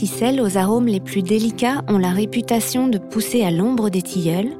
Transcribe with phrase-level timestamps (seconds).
[0.00, 4.00] Si celles aux arômes les plus délicats ont la réputation de pousser à l'ombre des
[4.00, 4.56] tilleuls,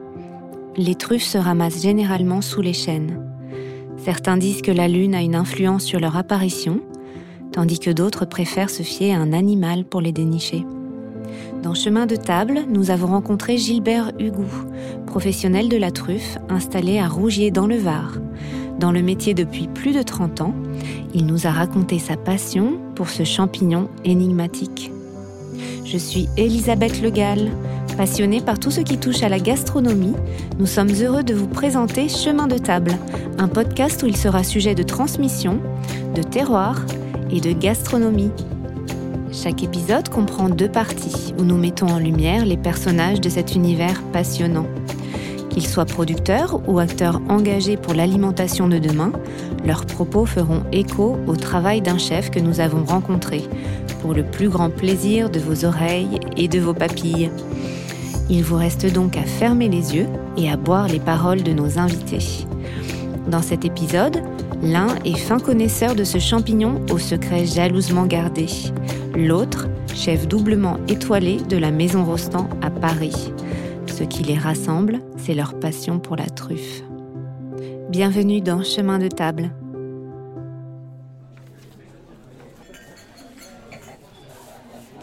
[0.77, 3.27] les truffes se ramassent généralement sous les chênes.
[3.97, 6.83] Certains disent que la lune a une influence sur leur apparition,
[7.53, 10.67] tandis que d'autres préfèrent se fier à un animal pour les dénicher.
[11.63, 14.45] Dans Chemin de table, nous avons rencontré Gilbert Hugou,
[15.07, 18.19] professionnel de la truffe installé à Rougier dans le Var.
[18.79, 20.55] Dans le métier depuis plus de 30 ans,
[21.15, 24.93] il nous a raconté sa passion pour ce champignon énigmatique.
[25.85, 27.51] Je suis Elisabeth Legal.
[27.97, 30.15] Passionnée par tout ce qui touche à la gastronomie,
[30.59, 32.93] nous sommes heureux de vous présenter Chemin de table,
[33.39, 35.61] un podcast où il sera sujet de transmission,
[36.15, 36.85] de terroir
[37.31, 38.31] et de gastronomie.
[39.33, 44.03] Chaque épisode comprend deux parties où nous mettons en lumière les personnages de cet univers
[44.13, 44.67] passionnant.
[45.51, 49.13] Qu'ils soient producteurs ou acteurs engagés pour l'alimentation de demain,
[49.65, 53.43] leurs propos feront écho au travail d'un chef que nous avons rencontré,
[54.01, 57.31] pour le plus grand plaisir de vos oreilles et de vos papilles.
[58.29, 60.07] Il vous reste donc à fermer les yeux
[60.37, 62.47] et à boire les paroles de nos invités.
[63.29, 64.23] Dans cet épisode,
[64.63, 68.47] l'un est fin connaisseur de ce champignon au secret jalousement gardé
[69.15, 73.33] l'autre, chef doublement étoilé de la Maison Rostand à Paris.
[73.87, 76.83] Ce qui les rassemble, c'est leur passion pour la truffe.
[77.91, 79.51] Bienvenue dans Chemin de table.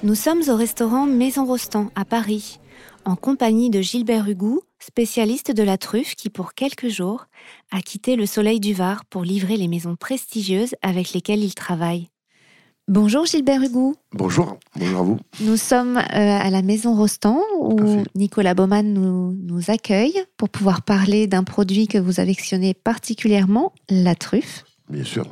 [0.03, 2.59] Nous sommes au restaurant Maison Rostand à Paris,
[3.03, 7.25] en compagnie de Gilbert Hugou, spécialiste de la truffe qui, pour quelques jours,
[7.71, 12.09] a quitté le soleil du Var pour livrer les maisons prestigieuses avec lesquelles il travaille.
[12.87, 13.95] Bonjour Gilbert Hugou.
[14.13, 15.17] Bonjour, bonjour à vous.
[15.41, 20.83] Nous sommes euh, à la Maison Rostand où Nicolas Baumann nous, nous, accueille pour pouvoir
[20.83, 24.63] parler d'un produit que vous affectionnez particulièrement, la truffe.
[24.89, 25.25] Bien sûr.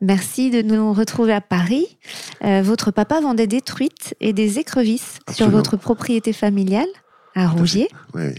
[0.00, 1.98] Merci de nous retrouver à Paris.
[2.44, 6.88] Euh, votre papa vendait des truites et des écrevisses sur votre propriété familiale
[7.34, 7.88] à Rougier.
[8.14, 8.34] Oui.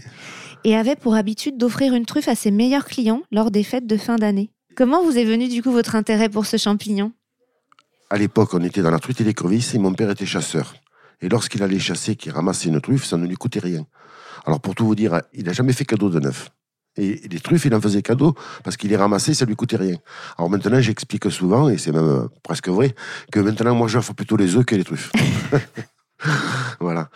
[0.64, 3.96] Et avait pour habitude d'offrir une truffe à ses meilleurs clients lors des fêtes de
[3.96, 4.50] fin d'année.
[4.76, 7.12] Comment vous est venu du coup votre intérêt pour ce champignon?
[8.10, 10.74] À l'époque, on était dans la truite et l'écrevisse et mon père était chasseur.
[11.20, 13.86] Et lorsqu'il allait chasser, qu'il ramassait une truffe, ça ne lui coûtait rien.
[14.44, 16.50] Alors pour tout vous dire, il n'a jamais fait cadeau de neuf.
[16.96, 19.96] Et les truffes, il en faisait cadeau parce qu'il les ramassait, ça lui coûtait rien.
[20.36, 22.94] Alors maintenant, j'explique souvent, et c'est même euh, presque vrai,
[23.30, 25.10] que maintenant, moi, j'offre plutôt les œufs que les truffes.
[26.80, 27.08] voilà.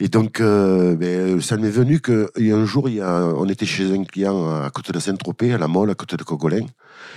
[0.00, 3.24] Et donc, euh, ben, ça m'est venu qu'il y a un jour, il y a,
[3.24, 6.22] on était chez un client à côté de Saint-Tropez, à la Molle, à côté de
[6.22, 6.66] Cogolin,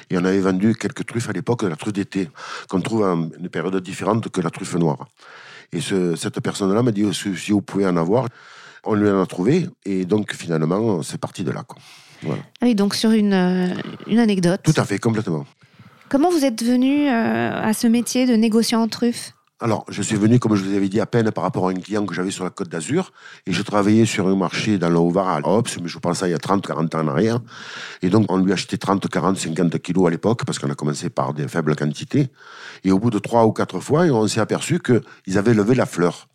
[0.09, 2.29] et on avait vendu quelques truffes à l'époque, la truffe d'été,
[2.69, 5.07] qu'on trouve à une période différente que la truffe noire.
[5.73, 8.27] Et ce, cette personne-là m'a dit si vous pouvez en avoir.
[8.87, 11.63] On lui en a trouvé, et donc finalement, c'est parti de là.
[11.63, 11.77] Quoi.
[12.23, 12.41] Voilà.
[12.61, 13.67] Ah oui, donc sur une, euh,
[14.07, 14.61] une anecdote.
[14.63, 15.45] Tout à fait, complètement.
[16.09, 20.17] Comment vous êtes venu euh, à ce métier de négociant en truffes alors, je suis
[20.17, 22.29] venu, comme je vous avais dit, à peine par rapport à un client que j'avais
[22.29, 23.11] sur la côte d'Azur.
[23.47, 26.27] Et je travaillais sur un marché dans le Haut-Var à Ops, mais je pense ça
[26.27, 27.39] il y a 30, 40 ans en arrière.
[28.03, 31.09] Et donc, on lui achetait 30, 40, 50 kilos à l'époque, parce qu'on a commencé
[31.09, 32.27] par des faibles quantités.
[32.83, 35.87] Et au bout de trois ou quatre fois, on s'est aperçu qu'ils avaient levé la
[35.87, 36.27] fleur.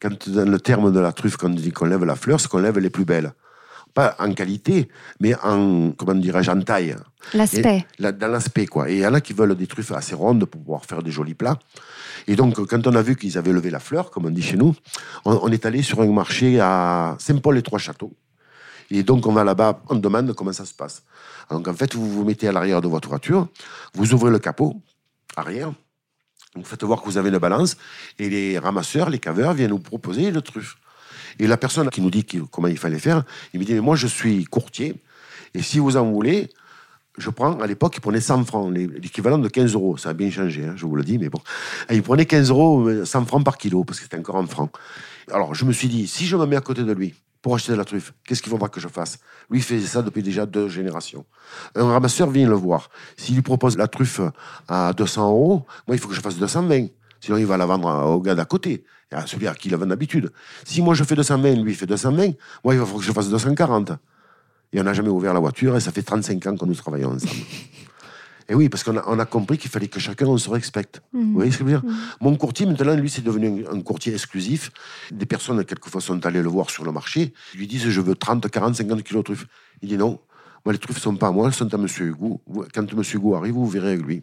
[0.00, 2.48] Quand, dans le terme de la truffe, quand on dit qu'on lève la fleur, c'est
[2.48, 3.32] qu'on lève les plus belles
[3.94, 4.88] pas en qualité,
[5.20, 6.96] mais en, comment dirais-je, en taille.
[7.34, 7.84] L'aspect.
[7.98, 8.88] Dans l'aspect, quoi.
[8.88, 11.10] Et il y en a qui veulent des truffes assez rondes pour pouvoir faire des
[11.10, 11.58] jolis plats.
[12.26, 14.56] Et donc, quand on a vu qu'ils avaient levé la fleur, comme on dit chez
[14.56, 14.74] nous,
[15.24, 18.12] on, est allé sur un marché à Saint-Paul-les-Trois-Châteaux.
[18.90, 21.02] Et donc, on va là-bas, on demande comment ça se passe.
[21.50, 23.48] Donc, en fait, vous vous mettez à l'arrière de votre voiture,
[23.94, 24.80] vous ouvrez le capot
[25.36, 25.72] arrière,
[26.54, 27.76] vous faites voir que vous avez une balance,
[28.18, 30.76] et les ramasseurs, les caveurs viennent vous proposer le truffe.
[31.38, 33.96] Et la personne qui nous dit comment il fallait faire, il me dit, mais moi
[33.96, 34.96] je suis courtier,
[35.54, 36.50] et si vous en voulez,
[37.16, 39.96] je prends, à l'époque, il prenait 100 francs, l'équivalent de 15 euros.
[39.96, 41.40] Ça a bien changé, hein, je vous le dis, mais bon.
[41.90, 44.70] il prenait 15 euros, 100 francs par kilo, parce que c'était encore en francs.
[45.32, 47.72] Alors, je me suis dit, si je me mets à côté de lui pour acheter
[47.72, 49.18] de la truffe, qu'est-ce qu'il faudra que je fasse?
[49.50, 51.24] Lui, il faisait ça depuis déjà deux générations.
[51.74, 52.90] Un ramasseur vient le voir.
[53.16, 54.20] S'il lui propose la truffe
[54.66, 56.88] à 200 euros, moi, il faut que je fasse 220.
[57.20, 59.86] Sinon, il va la vendre au gars d'à côté, à celui à qui il vend
[59.86, 60.30] d'habitude.
[60.64, 62.34] Si moi je fais 220, lui il fait 220,
[62.64, 63.92] moi il va falloir que je fasse 240.
[64.72, 67.12] Et on n'a jamais ouvert la voiture et ça fait 35 ans que nous travaillons
[67.12, 67.32] ensemble.
[68.48, 71.02] Et oui, parce qu'on a, on a compris qu'il fallait que chacun on se respecte.
[71.12, 71.20] Mmh.
[71.20, 71.96] Vous voyez ce que je veux dire mmh.
[72.22, 74.70] Mon courtier, maintenant, lui, c'est devenu un, courtier exclusif.
[75.10, 77.34] Des personnes, quelquefois, sont allées le voir sur le marché.
[77.54, 79.46] Ils lui disent Je veux 30, 40, 50 kilos de truffes.
[79.82, 80.18] Il dit Non,
[80.64, 81.86] moi, les truffes ne sont pas à moi, elles sont à M.
[82.00, 82.40] Hugo.
[82.74, 83.02] Quand M.
[83.12, 84.22] Hugo arrive, vous verrez avec lui.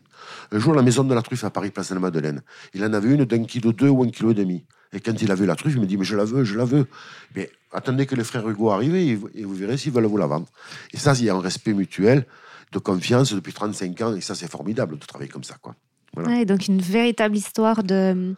[0.51, 2.41] Un jour, la maison de la truffe à Paris, place de la Madeleine,
[2.73, 4.65] il en avait une d'un kilo deux ou un kilo et demi.
[4.91, 6.57] Et quand il a vu la truffe, il me dit, mais je la veux, je
[6.57, 6.87] la veux.
[7.35, 10.47] Mais attendez que le frère Hugo arrive et vous verrez s'ils veulent vous la vendre.
[10.93, 12.25] Et ça, il y a un respect mutuel,
[12.71, 15.75] de confiance depuis 35 ans, et ça, c'est formidable de travailler comme ça, quoi.
[16.17, 18.35] Ouais, donc une véritable histoire de,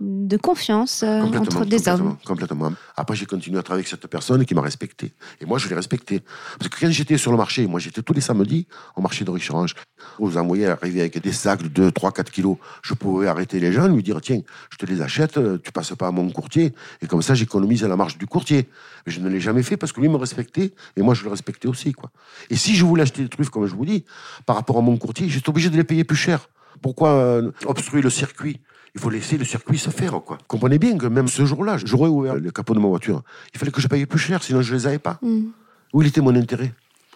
[0.00, 2.16] de confiance euh, entre des hommes.
[2.24, 2.72] Complètement.
[2.96, 5.12] Après, j'ai continué à travailler avec cette personne qui m'a respecté.
[5.40, 6.20] Et moi, je l'ai respecté.
[6.58, 9.30] Parce que quand j'étais sur le marché, moi, j'étais tous les samedis au marché de
[9.30, 9.74] Riche-Orange.
[10.18, 12.56] Vous envoyez arriver avec des sacs de 2, 3, 4 kilos.
[12.82, 14.40] Je pouvais arrêter les gens, lui dire tiens,
[14.70, 16.74] je te les achète, tu passes pas à mon courtier.
[17.00, 18.68] Et comme ça, j'économise à la marge du courtier.
[19.06, 21.30] Mais je ne l'ai jamais fait parce que lui me respectait et moi, je le
[21.30, 21.92] respectais aussi.
[21.92, 22.10] Quoi.
[22.50, 24.04] Et si je voulais acheter des truffes, comme je vous dis,
[24.44, 26.48] par rapport à mon courtier, j'étais obligé de les payer plus cher.
[26.82, 28.60] Pourquoi euh, obstruer le circuit
[28.96, 30.12] il faut laisser le circuit se faire.
[30.22, 30.38] Quoi.
[30.48, 33.22] Comprenez bien que même ce jour-là, j'aurais ouvert le capot de ma voiture.
[33.52, 35.18] Il fallait que je paye plus cher, sinon je ne les avais pas.
[35.20, 35.48] Mm.
[35.92, 36.72] Où il était mon intérêt?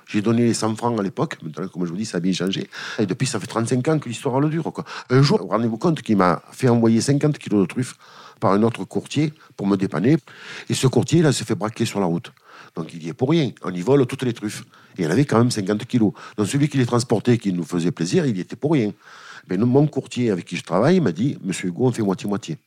[0.06, 1.38] J'ai donné les 100 francs à l'époque.
[1.42, 2.68] Maintenant, comme je vous dis, ça a bien changé.
[2.98, 4.64] Et depuis, ça fait 35 ans que l'histoire le dure.
[4.64, 4.84] Quoi.
[5.08, 7.96] Un jour, rendez-vous compte qu'il m'a fait envoyer 50 kilos de truffes
[8.40, 10.18] par un autre courtier pour me dépanner.
[10.68, 12.32] Et ce courtier, là, s'est fait braquer sur la route.
[12.76, 13.50] Donc il y est pour rien.
[13.62, 14.64] On y vole toutes les truffes.
[14.96, 16.12] Et il y en avait quand même 50 kilos.
[16.36, 18.92] Donc celui qui les transportait, qui nous faisait plaisir, il y était pour rien.
[19.48, 22.58] Mais mon courtier avec qui je travaille m'a dit Monsieur Hugo, on fait moitié-moitié.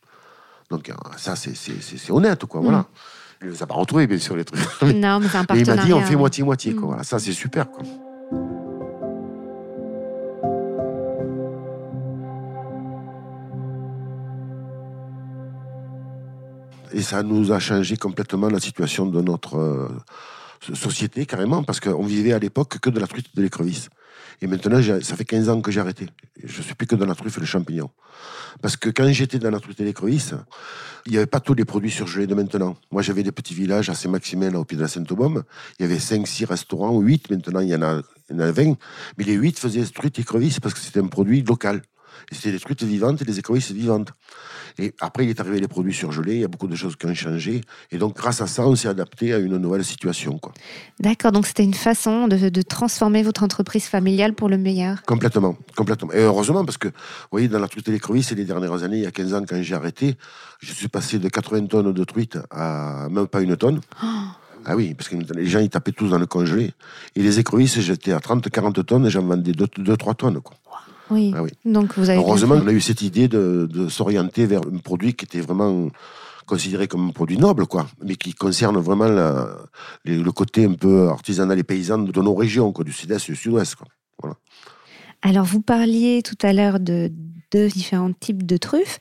[0.70, 2.60] Donc, euh, ça, c'est honnête, quoi.
[2.60, 2.78] Voilà.
[2.78, 2.86] Mm.
[3.42, 4.60] Il ne les a pas retrouvés, bien sûr, les trucs.
[4.82, 6.82] Non, mais c'est un il m'a dit On fait moitié-moitié, quoi.
[6.82, 6.86] Mm.
[6.86, 7.84] Voilà, ça, c'est super, quoi.
[17.04, 19.88] Ça nous a changé complètement la situation de notre euh,
[20.74, 23.88] société, carrément, parce qu'on vivait à l'époque que de la truite de l'écrevisse.
[24.40, 26.08] Et maintenant, ça fait 15 ans que j'ai arrêté.
[26.42, 27.90] Je ne suis plus que dans la truffe et le champignon.
[28.60, 30.34] Parce que quand j'étais dans la truffe et l'écrevisse,
[31.06, 32.76] il n'y avait pas tous les produits surgelés de maintenant.
[32.90, 35.44] Moi, j'avais des petits villages à Saint-Maximin, au pied de la Sainte-Baume.
[35.78, 37.30] Il y avait 5, 6 restaurants, 8.
[37.30, 38.00] Maintenant, il y en a,
[38.30, 38.74] il y en a 20.
[39.18, 41.82] Mais les 8 faisaient truite et écrevisse parce que c'était un produit local.
[42.32, 44.10] C'était des truites vivantes et des écrevisses vivantes.
[44.78, 47.06] Et après, il est arrivé les produits surgelés, il y a beaucoup de choses qui
[47.06, 47.60] ont changé.
[47.92, 50.40] Et donc, grâce à ça, on s'est adapté à une nouvelle situation.
[50.98, 56.12] D'accord, donc c'était une façon de, transformer votre entreprise familiale pour le meilleur Complètement, complètement.
[56.12, 56.94] Et heureusement, parce que, vous
[57.30, 59.62] voyez, dans la truite et l'écrevisse, les dernières années, il y a 15 ans, quand
[59.62, 60.16] j'ai arrêté,
[60.60, 63.80] je suis passé de 80 tonnes de truite à même pas une tonne.
[64.02, 64.06] Oh.
[64.66, 66.72] Ah oui, parce que les gens, ils tapaient tous dans le congelé.
[67.14, 70.40] Et les écrevisses, j'étais à 30-40 tonnes et j'en vendais 2-3 tonnes.
[70.40, 70.56] Quoi.
[71.10, 71.34] Oui.
[71.36, 75.14] Ah Donc vous avez Heureusement, on a eu cette idée de, s'orienter vers un produit
[75.14, 75.88] qui était vraiment
[76.46, 79.08] considéré comme un produit noble, quoi, mais qui concerne vraiment
[80.04, 83.38] le côté un peu artisanal et paysan de nos régions, quoi, du sud-est et du
[83.38, 83.76] sud-ouest.
[84.20, 84.36] Voilà.
[85.22, 87.10] Alors, vous parliez tout à l'heure de
[87.50, 89.00] deux différents types de truffes.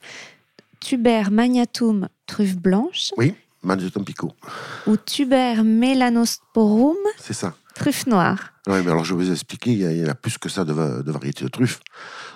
[0.79, 3.11] Tuber magnatum, truffe blanche.
[3.17, 3.33] Oui,
[3.63, 4.31] magnatum picot.
[4.87, 6.97] Ou tuber melanosporum.
[7.17, 7.55] C'est ça.
[7.75, 8.53] Truffe noire.
[8.67, 11.43] Oui, mais alors je vais vous expliquer, il y, a, plus que ça de, variétés
[11.43, 11.81] de truffes.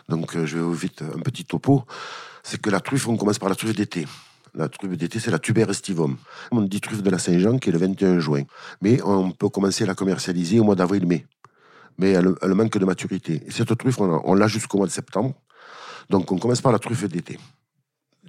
[0.09, 1.85] Donc euh, je vais vous vite un petit topo.
[2.43, 4.07] C'est que la truffe, on commence par la truffe d'été.
[4.55, 6.17] La truffe d'été, c'est la tuber estivum.
[6.51, 8.43] On dit truffe de la Saint-Jean qui est le 21 juin.
[8.81, 11.25] Mais on peut commencer à la commercialiser au mois d'avril-mai.
[11.99, 13.43] Mais elle, manque de maturité.
[13.45, 15.35] Et cette truffe, on l'a jusqu'au mois de septembre.
[16.09, 17.37] Donc on commence par la truffe d'été.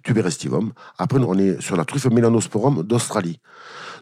[0.03, 0.73] Tuber estivum.
[0.99, 3.41] Après, on est sur la truffe Melanosporum d'Australie.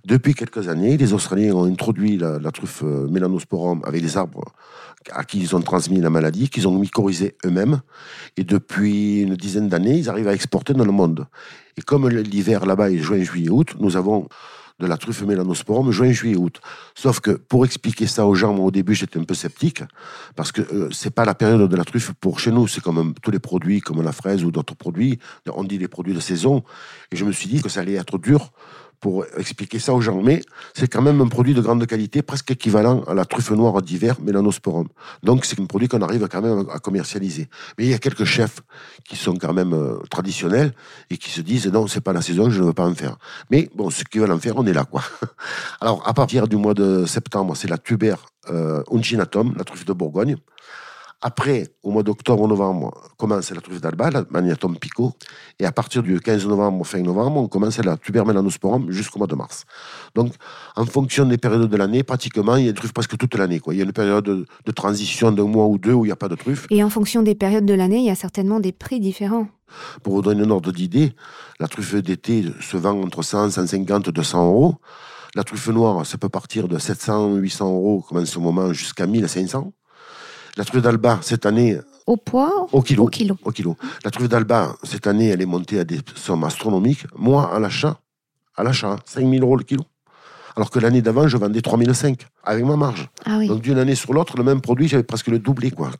[0.05, 4.45] Depuis quelques années, les Australiens ont introduit la, truffe euh, Melanosporum avec les arbres
[5.13, 7.81] à qui ils ont transmis la maladie, qu'ils ont mycorhizé eux-mêmes.
[8.37, 11.27] Et depuis une dizaine d'années, ils arrivent à exporter dans le monde.
[11.77, 14.29] Et comme l'hiver là-bas est juin, juillet, août, nous avons
[14.79, 16.61] de la truffe mélanosporum juin, juillet, août.
[16.95, 19.83] Sauf que pour expliquer ça aux gens, moi, au début, j'étais un peu sceptique
[20.35, 22.69] parce que euh, c'est pas la période de la truffe pour chez nous.
[22.69, 25.19] C'est comme tous les produits, comme la fraise ou d'autres produits.
[25.51, 26.63] On dit les produits de saison.
[27.11, 28.53] Et je me suis dit que ça allait être dur
[29.01, 30.23] pour expliquer ça aux gens.
[30.23, 30.43] Mais
[30.75, 34.17] c'est quand même un produit de grande qualité, presque équivalent à la truffe noire d'hiver,
[34.21, 34.89] Melanosporum.
[35.23, 37.49] Donc c'est un produit qu'on arrive quand même à commercialiser.
[37.79, 38.61] Mais il y a quelques chefs
[39.05, 40.73] qui sont quand même euh, traditionnels
[41.11, 43.17] et qui se disent non, c'est pas la saison, je ne veux pas en faire.
[43.51, 45.03] Mais bon, ceux qui veulent en faire, on est là, quoi.
[45.81, 48.17] Alors à partir du mois de septembre, c'est la tuber
[48.51, 50.37] euh, uncinatum, la truffe de Bourgogne.
[51.23, 55.15] Après, au mois d'octobre-novembre, commence la truffe d'Alba, la Magnatum Pico.
[55.59, 59.27] Et à partir du 15 novembre, fin novembre, on commence la tuber melanosporum jusqu'au mois
[59.27, 59.65] de mars.
[60.15, 60.35] Donc,
[60.77, 63.63] en fonction des périodes de l'année, pratiquement, il y a des truffes presque toute l'année.
[63.69, 66.17] Il y a une période de, transition d'un mois ou deux où il n'y a
[66.17, 66.67] pas de truffes.
[66.69, 69.49] Et en fonction des périodes de l'année, il y a certainement des prix différents.
[70.03, 71.13] Pour vous donner un ordre d'idée,
[71.59, 74.75] la truffe d'été se vend entre 100, 150, 200 euros.
[75.35, 79.07] La truffe noire, ça peut partir de 700, 800 euros, comme en ce moment, jusqu'à
[79.07, 79.73] 1500.
[80.57, 81.79] La truffe d'Alba, cette année.
[82.07, 83.05] Au poids Au kilo.
[83.05, 83.37] Au kilo?
[83.45, 83.77] Au kilo.
[84.05, 87.07] La truffe d'Alba, cette année, elle est montée à des sommes astronomiques.
[87.17, 87.99] Moi, à l'achat,
[88.57, 89.83] à l'achat, 5 000 euros le kilo.
[90.57, 93.11] Alors que l'année d'avant, je vendais 3 500 avec ma marge.
[93.27, 93.47] Ah oui.
[93.49, 95.71] Donc d'une année sur l'autre, le même produit, j'avais presque le doublé.
[95.71, 95.91] quoi.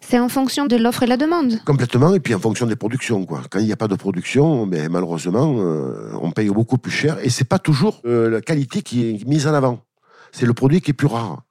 [0.00, 3.24] C'est en fonction de l'offre et la demande Complètement, et puis en fonction des productions.
[3.24, 3.42] quoi.
[3.48, 7.18] Quand il n'y a pas de production, ben, malheureusement, euh, on paye beaucoup plus cher.
[7.22, 9.78] Et c'est pas toujours euh, la qualité qui est mise en avant.
[10.32, 11.42] C'est le produit qui est plus rare.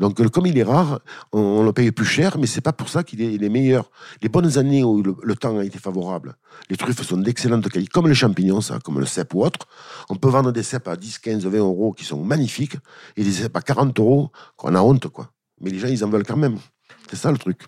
[0.00, 1.00] Donc, comme il est rare,
[1.32, 3.90] on, le paye plus cher, mais c'est pas pour ça qu'il est, est, meilleur.
[4.22, 6.36] Les bonnes années où le, temps a été favorable,
[6.70, 9.66] les truffes sont d'excellente qualité, comme les champignons, ça, comme le cèpe ou autre.
[10.08, 12.76] On peut vendre des cèpes à 10, 15, 20 euros qui sont magnifiques,
[13.16, 15.30] et des cèpes à 40 euros qu'on a honte, quoi.
[15.60, 16.58] Mais les gens, ils en veulent quand même.
[17.08, 17.60] C'est ça le truc.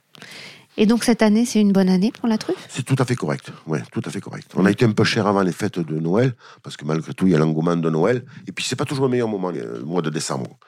[0.78, 2.66] Et donc cette année, c'est une bonne année pour la truffe?
[2.68, 3.50] C'est tout à fait correct.
[3.66, 4.50] Ouais, tout à fait correct.
[4.54, 7.26] On a été un peu cher avant les fêtes de Noël, parce que malgré tout,
[7.26, 8.26] il y a l'engouement de Noël.
[8.46, 10.58] Et puis, c'est pas toujours le meilleur moment, le mois de décembre,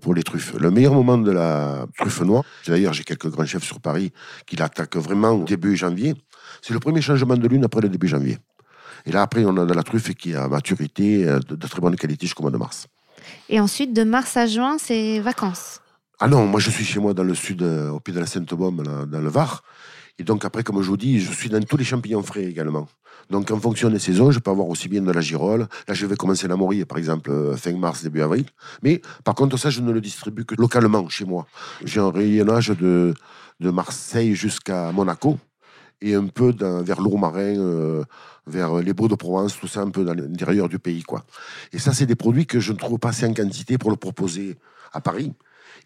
[0.00, 0.54] pour les truffes.
[0.54, 4.12] Le meilleur moment de la truffe noire, d'ailleurs, j'ai quelques grands chefs sur Paris
[4.46, 6.14] qui l'attaquent vraiment au début janvier.
[6.62, 8.38] C'est le premier changement de lune après le début janvier.
[9.04, 11.80] Et là, après, on a de la truffe qui a maturité, euh, de, de très
[11.80, 12.86] bonne qualité jusqu'au mois de mars.
[13.48, 15.80] Et ensuite, de mars à juin, c'est vacances
[16.18, 18.26] ah non, moi je suis chez moi dans le sud, euh, au pied de la
[18.26, 19.62] Sainte-Baume, dans le Var.
[20.18, 22.88] Et donc après, comme je vous dis, je suis dans tous les champignons frais également.
[23.30, 25.66] Donc en fonction des saisons, je peux avoir aussi bien de la girole.
[25.88, 28.46] Là, je vais commencer la morille, par exemple, euh, fin mars, début avril.
[28.82, 31.46] Mais par contre, ça, je ne le distribue que localement chez moi.
[31.84, 33.14] J'ai un rayonnage de,
[33.60, 35.38] Marseille jusqu'à Monaco
[36.02, 38.04] et un peu vers l'Ourmarin, euh,
[38.46, 41.02] vers les Beaux-de-Provence, tout ça, un peu dans l'intérieur du pays.
[41.02, 41.24] quoi.
[41.72, 43.96] Et ça, c'est des produits que je ne trouve pas assez en quantité pour le
[43.96, 44.56] proposer
[44.92, 45.32] à Paris.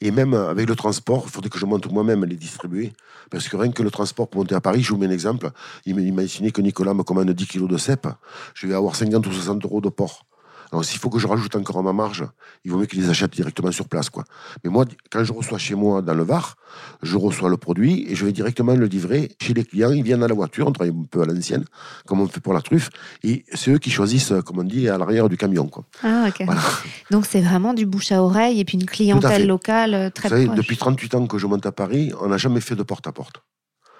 [0.01, 2.93] Et même avec le transport, il faudrait que je monte moi-même les distribuer.
[3.31, 5.51] Parce que rien que le transport pour monter à Paris, je vous mets un exemple.
[5.85, 8.09] Imaginez que Nicolas me commande 10 kilos de cèpe.
[8.55, 10.25] Je vais avoir 50 ou 60 euros de port.
[10.73, 12.25] Alors, s'il faut que je rajoute encore à ma marge,
[12.65, 14.09] il vaut mieux qu'ils les achètent directement sur place.
[14.09, 14.25] Quoi.
[14.63, 16.57] Mais moi, quand je reçois chez moi dans le Var,
[17.03, 19.91] je reçois le produit et je vais directement le livrer chez les clients.
[19.91, 21.65] Ils viennent à la voiture, on travaille un peu à l'ancienne,
[22.07, 22.91] comme on fait pour la truffe.
[23.25, 25.67] Et c'est eux qui choisissent, comme on dit, à l'arrière du camion.
[25.67, 25.85] Quoi.
[26.05, 26.47] Ah, ok.
[27.11, 30.35] Donc, c'est vraiment du bouche à oreille et puis une clientèle locale euh, très Vous
[30.37, 33.43] savez, depuis 38 ans que je monte à Paris, on n'a jamais fait de porte-à-porte.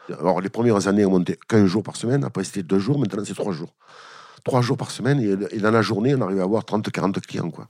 [0.09, 2.25] Alors, les premières années, on montait 15 jours par semaine.
[2.25, 2.99] Après, c'était deux jours.
[2.99, 3.75] Maintenant, c'est trois jours
[4.45, 5.21] trois jours par semaine.
[5.53, 7.51] Et, dans la journée, on arrive à avoir 30-40 clients.
[7.51, 7.69] Quoi.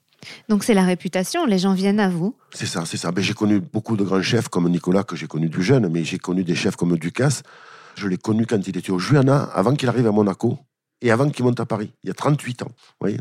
[0.49, 2.35] Donc c'est la réputation, les gens viennent à vous.
[2.53, 3.11] C'est ça, c'est ça.
[3.11, 6.05] Ben, j'ai connu beaucoup de grands chefs comme Nicolas, que j'ai connu du jeune, mais
[6.05, 7.43] j'ai connu des chefs comme Ducasse.
[7.97, 10.59] Je l'ai connu quand il était au Juana, avant qu'il arrive à Monaco
[11.03, 12.73] et avant qu'il monte à Paris, il y a 38 ans.
[13.01, 13.19] Voyez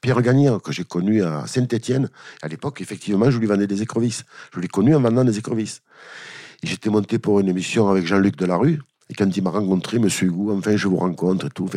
[0.00, 2.08] Pierre Gagnard, que j'ai connu à Saint-Étienne,
[2.40, 4.24] à l'époque, effectivement, je lui vendais des écrevisses.
[4.54, 5.82] Je l'ai connu en vendant des écrevisses.
[6.62, 8.80] J'étais monté pour une émission avec Jean-Luc Delarue,
[9.10, 11.68] et quand il m'a rencontré, Monsieur Hugo, enfin, je vous rencontre et tout.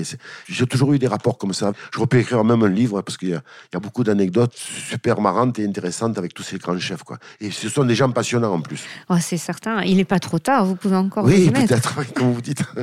[0.48, 1.74] j'ai toujours eu des rapports comme ça.
[1.94, 5.66] Je peux écrire même un livre parce qu'il y, a beaucoup d'anecdotes super marrantes et
[5.66, 7.04] intéressantes avec tous ces grands chefs.
[7.04, 7.18] Quoi.
[7.42, 8.86] Et ce sont des gens passionnants en plus.
[9.10, 9.82] Oh, c'est certain.
[9.84, 10.66] Il n'est pas trop tard.
[10.66, 11.26] Vous pouvez encore.
[11.26, 12.64] Oui, peut-être, comme vous dites.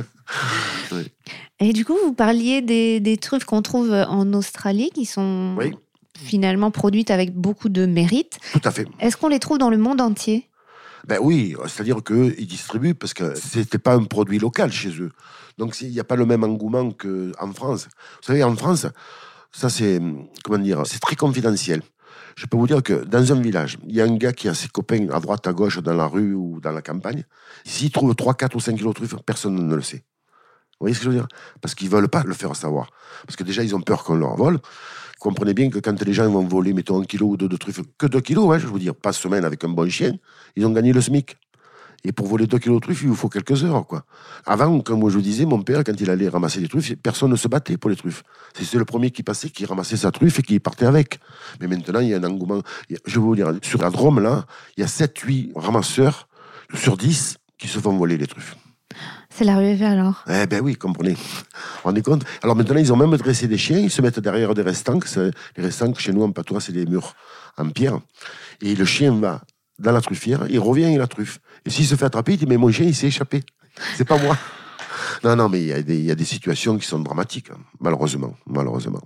[1.59, 5.57] Et du coup, vous parliez des, des truffes qu'on trouve en Australie qui sont
[6.15, 8.39] finalement produites avec beaucoup de mérite.
[8.51, 8.87] Tout à fait.
[8.99, 10.47] Est-ce qu'on les trouve dans le monde entier?
[11.07, 15.11] Ben oui, c'est-à-dire qu'ils distribuent parce que c'était pas un produit local chez eux.
[15.57, 17.85] Donc il n'y a pas le même engouement qu'en France.
[18.21, 18.87] Vous savez, en France,
[19.51, 19.99] ça c'est,
[20.43, 21.81] comment dire, c'est très confidentiel.
[22.35, 24.53] Je peux vous dire que dans un village, il y a un gars qui a
[24.53, 27.25] ses copains à droite, à gauche, dans la rue ou dans la campagne.
[27.63, 30.03] S'il trouve 3, 4 ou 5 kilos de truffes, personne ne le sait.
[30.79, 31.27] Vous voyez ce que je veux dire?
[31.61, 32.89] Parce qu'ils ne veulent pas le faire savoir.
[33.25, 34.59] Parce que déjà, ils ont peur qu'on leur vole
[35.23, 37.79] comprenez bien que quand les gens vont voler, mettons, un kilo ou deux de truffes,
[37.97, 40.11] que deux kilos, hein, je veux dire, pas semaine avec un bon chien,
[40.57, 41.37] ils ont gagné le SMIC.
[42.03, 44.03] Et pour voler deux kilos de truffes, il vous faut quelques heures, quoi.
[44.45, 47.37] Avant, comme je vous disais, mon père, quand il allait ramasser les truffes, personne ne
[47.37, 48.23] se battait pour les truffes.
[48.53, 51.19] C'était le premier qui passait, qui ramassait sa truffe et qui partait avec.
[51.61, 52.61] Mais maintenant, il y a un engouement.
[52.89, 56.27] Je vais vous dire, sur la Drôme, là, il y a 7-8 ramasseurs
[56.73, 58.57] sur 10 qui se font voler les truffes.
[59.35, 61.17] C'est la rue alors Eh ben oui, comprenez.
[61.83, 64.53] On est compte Alors maintenant, ils ont même dressé des chiens, ils se mettent derrière
[64.53, 64.99] des restants.
[65.15, 67.15] Les restants, chez nous, en patois, c'est des murs
[67.57, 67.99] en pierre.
[68.61, 69.41] Et le chien va
[69.79, 71.39] dans la truffière, il revient et la truffe.
[71.65, 73.41] Et s'il se fait attraper, il dit Mais mon chien, il s'est échappé.
[73.95, 74.37] C'est pas moi.
[75.23, 78.35] Non, non, mais il y, y, a des situations qui sont dramatiques, hein, malheureusement.
[78.45, 79.01] Malheureusement.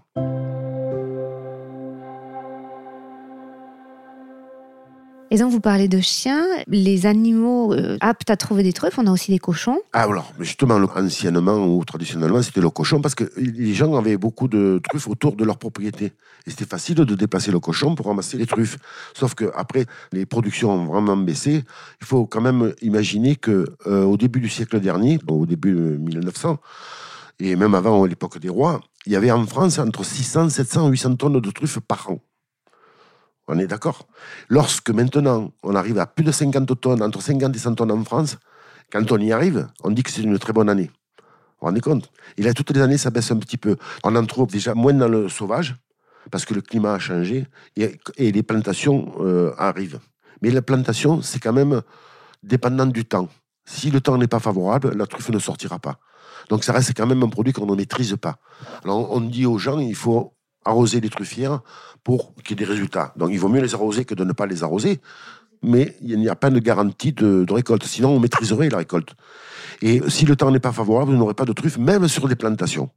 [5.29, 9.07] Et donc, vous parlez de chiens, les animaux euh, aptes à trouver des truffes, on
[9.07, 9.77] a aussi des cochons.
[9.91, 14.47] Ah, alors, justement, anciennement ou traditionnellement, c'était le cochon parce que les gens avaient beaucoup
[14.47, 16.13] de truffes autour de leur propriété.
[16.45, 18.77] Et c'était facile de déplacer le cochon pour ramasser les truffes.
[19.13, 21.63] Sauf qu'après, les productions ont vraiment baissé.
[21.99, 25.97] Il faut quand même imaginer que euh, au début du siècle dernier, au début de
[25.97, 26.57] 1900,
[27.39, 31.15] et même avant l'époque des rois, il y avait en France entre 600, 700, 800
[31.17, 32.19] tonnes de truffes par an.
[33.47, 34.07] On est d'accord
[34.49, 38.03] Lorsque maintenant on arrive à plus de 50 tonnes, entre 50 et 100 tonnes en
[38.03, 38.37] France,
[38.91, 40.91] quand on y arrive, on dit que c'est une très bonne année.
[41.17, 41.23] Vous
[41.61, 42.11] vous rendez compte?
[42.37, 43.77] Et là, toutes les années, ça baisse un petit peu.
[44.03, 45.75] On en trouve déjà moins dans le sauvage,
[46.31, 49.99] parce que le climat a changé, et, les plantations euh, arrivent.
[50.41, 51.81] Mais la plantation, c'est quand même
[52.43, 53.27] dépendant du temps.
[53.65, 55.99] Si le temps n'est pas favorable, la truffe ne sortira pas.
[56.49, 58.37] Donc ça reste quand même un produit qu'on ne maîtrise pas.
[58.83, 60.36] Alors on dit aux gens, il faut
[60.67, 61.61] arroser les truffières
[62.03, 63.13] pour qu'il y ait des résultats.
[63.17, 64.99] Donc il vaut mieux les arroser que de ne pas les arroser.
[65.63, 67.83] mais il n'y a pas de garantie de, de récolte.
[67.85, 69.15] Sinon, on maîtriserait la récolte.
[69.81, 72.35] Et si le temps n'est pas favorable, vous n'aurez pas de truffes, même sur des
[72.35, 72.89] plantations.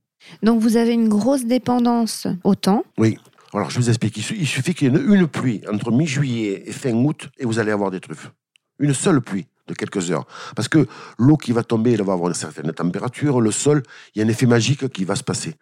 [0.43, 2.85] Donc vous avez une grosse dépendance au temps.
[2.99, 3.17] Oui.
[3.55, 5.91] Alors je vous explique, il su- il suffit qu'il y ait une, une pluie entre
[5.91, 8.31] mi-juillet et fin août et vous allez avoir des truffes.
[8.79, 10.27] Une seule pluie de quelques heures.
[10.55, 10.87] Parce que
[11.19, 13.83] l'eau qui va tomber, elle va avoir une certaine température, le sol,
[14.15, 15.55] il y a un effet magique qui va se passer.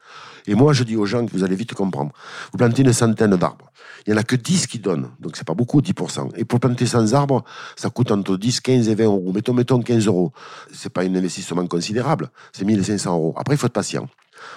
[0.47, 2.13] Et moi, je dis aux gens que vous allez vite comprendre.
[2.53, 3.71] Vous plantez une centaine d'arbres.
[4.07, 5.11] Il n'y en a que 10 qui donnent.
[5.21, 6.31] Donc, c'est pas beaucoup, 10%.
[6.37, 7.45] Et pour planter 100 arbres,
[7.77, 9.33] ça coûte entre 10, 15 et 20 euros.
[9.35, 10.33] Mettons, mettons 15 euros.
[10.73, 12.31] C'est pas un investissement considérable.
[12.53, 13.35] C'est 1500 euros.
[13.37, 14.09] Après, il faut être patient.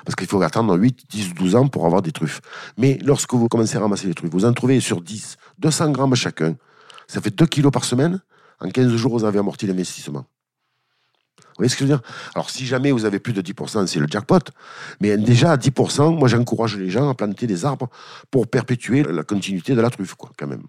[0.06, 2.40] Parce qu'il faut attendre 8, 10, 12 ans pour avoir des truffes.
[2.78, 6.16] Mais lorsque vous commencez à ramasser les truffes, vous en trouvez sur 10, 200 grammes
[6.16, 6.56] chacun.
[7.08, 8.22] Ça fait 2 kilos par semaine.
[8.62, 10.26] En 15 jours, vous avez amorti l'investissement.
[11.40, 12.02] Vous voyez ce que je veux dire?
[12.36, 14.40] Alors, si jamais vous avez plus de 10%, c'est le jackpot.
[15.02, 17.90] Mais déjà, à 10%, moi, j'encourage les gens à planter des arbres
[18.32, 20.64] pour perpétuer la continuité de la truffe, quoi, quand même.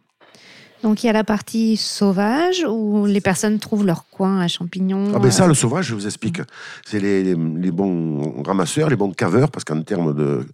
[0.83, 5.13] Donc il y a la partie sauvage où les personnes trouvent leur coin à champignons.
[5.15, 6.41] Ah ben ça, le sauvage, je vous explique.
[6.85, 10.45] C'est les, les- les bons ramasseurs, les bons caveurs, parce qu'en termes de,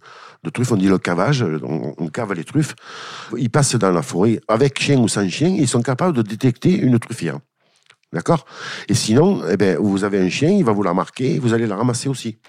[0.43, 2.75] de truffes, on dit le cavage, on, cave les truffes.
[3.37, 6.77] Ils passent dans la forêt avec chien ou sans chien, ils sont capables de détecter
[6.77, 7.39] une truffière.
[8.11, 8.45] D'accord?
[8.87, 11.67] Et sinon, eh ben, vous avez un chien, il va vous la marquer, vous allez
[11.67, 12.39] la ramasser aussi.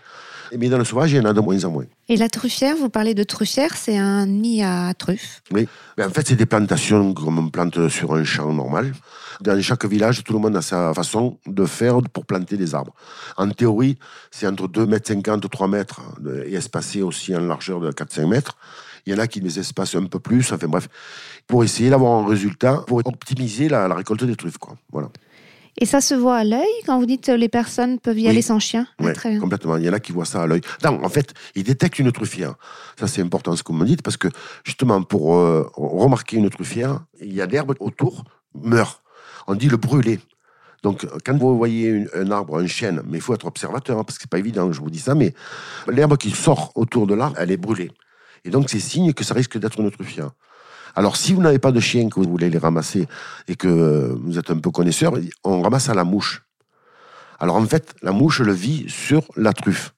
[0.59, 1.85] Mais dans le sauvage, il y en a de moins en moins.
[2.09, 5.42] Et la truffière, vous parlez de truffière, c'est un nid à truffes.
[5.52, 5.69] Oui.
[5.97, 8.92] Ben, en fait, c'est des plantations comme on plante sur un champ normal.
[9.40, 12.95] Dans chaque village, tout le monde a sa façon de faire pour planter des arbres.
[13.37, 13.97] En théorie,
[14.30, 18.57] c'est entre 2,50 m, 3 mètres de- et espacé aussi en largeur de 4-5 mètres.
[19.07, 20.88] Il y en a qui les espacent un peu plus, enfin bref,
[21.47, 24.59] pour essayer d'avoir un résultat, pour optimiser la, la récolte des truffes.
[24.59, 24.76] Quoi.
[24.92, 25.09] Voilà.
[25.78, 28.28] Et ça se voit à l'œil quand vous dites euh, les personnes peuvent y Oui.
[28.28, 28.86] aller sans chien?
[28.98, 29.40] Ah, Très bien.
[29.40, 29.76] complètement.
[29.76, 30.60] Il y en a qui voient ça à l'œil.
[30.84, 32.54] Non, en fait, ils détectent une truffière.
[32.98, 34.28] Ça, c'est important ce que vous me dites, parce que
[34.64, 38.24] justement, pour euh, remarquer une truffière, il y a l'herbe autour
[38.54, 39.02] meurt.
[39.46, 40.18] On dit le brûler.
[40.82, 44.04] Donc, quand vous voyez une- un arbre, un chêne, mais il faut être observateur, hein,
[44.04, 45.34] parce que c'est pas évident, je vous dis ça, mais
[45.88, 47.90] l'herbe qui sort autour de l'arbre, elle est brûlée.
[48.44, 50.30] Et donc, c'est signe que ça risque d'être une truffière.
[50.94, 53.06] Alors, si vous n'avez pas de chien, que vous voulez les ramasser,
[53.48, 56.42] et que vous êtes un peu connaisseur, on ramasse à la mouche.
[57.40, 59.94] Alors en fait, la mouche le vit sur la truffe.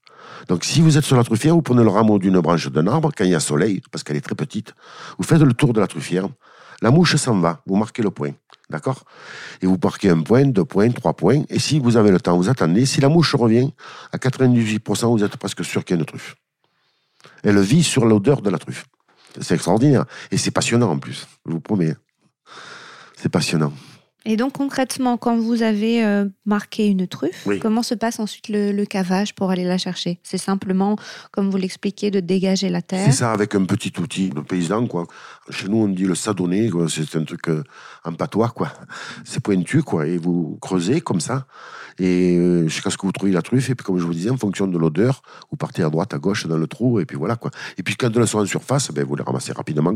[0.48, 3.10] Donc si vous êtes sur la truffière, vous prenez le rameau d'une branche d'un arbre,
[3.16, 4.74] quand il y a soleil, parce qu'elle est très petite,
[5.18, 6.28] vous faites le tour de la truffière,
[6.80, 8.30] la mouche s'en va, vous marquez le point,
[8.70, 9.04] d'accord?
[9.60, 12.36] Et vous marquez un point, deux points, trois points, et si vous avez le temps,
[12.36, 13.72] vous attendez, si la mouche revient,
[14.12, 16.36] à 98%, vous êtes presque sûr qu'il y a une truffe.
[17.42, 18.86] Elle vit sur l'odeur de la truffe.
[19.40, 21.94] C'est extraordinaire, et c'est passionnant en plus, je vous promets.
[23.16, 23.72] C'est passionnant.
[24.24, 27.58] Et donc concrètement, quand vous avez euh, marqué une truffe, Oui.
[27.58, 30.20] comment se passe ensuite le, le cavage pour aller la chercher?
[30.22, 30.96] C'est simplement,
[31.32, 33.06] comme vous l'expliquez, de dégager la terre?
[33.06, 35.06] C'est ça, avec un petit outil de paysan, quoi.
[35.50, 36.70] Chez nous, on dit le sadonné.
[36.88, 37.64] C'est un truc euh,
[38.04, 38.72] en patois, quoi.
[39.24, 40.06] C'est pointu, quoi.
[40.06, 41.46] Et vous creusez comme ça.
[41.98, 43.70] Et euh, jusqu'à ce que vous trouviez la truffe.
[43.70, 46.18] Et puis, comme je vous disais, en fonction de l'odeur, vous partez à droite, à
[46.18, 47.00] gauche, dans le trou.
[47.00, 47.50] Et puis voilà, quoi.
[47.76, 49.94] Et puis, quand elles sont en surface, ben, vous les ramassez rapidement.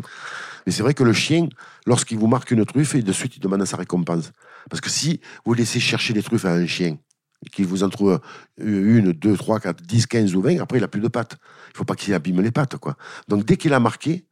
[0.67, 1.49] Mais c'est vrai que le chien,
[1.87, 4.33] lorsqu'il vous marque une truffe, et de suite, il demande sa récompense.
[4.69, 6.97] Parce que si vous laissez chercher les truffes à un chien,
[7.53, 8.21] qu'il vous en trouve
[8.59, 11.37] une, deux, trois, quatre, dix, quinze ou vingt, après, il n'a plus de pattes.
[11.71, 12.97] Il faut pas qu'il abîme les pattes, quoi.
[13.29, 14.27] Donc, dès qu'il a marqué,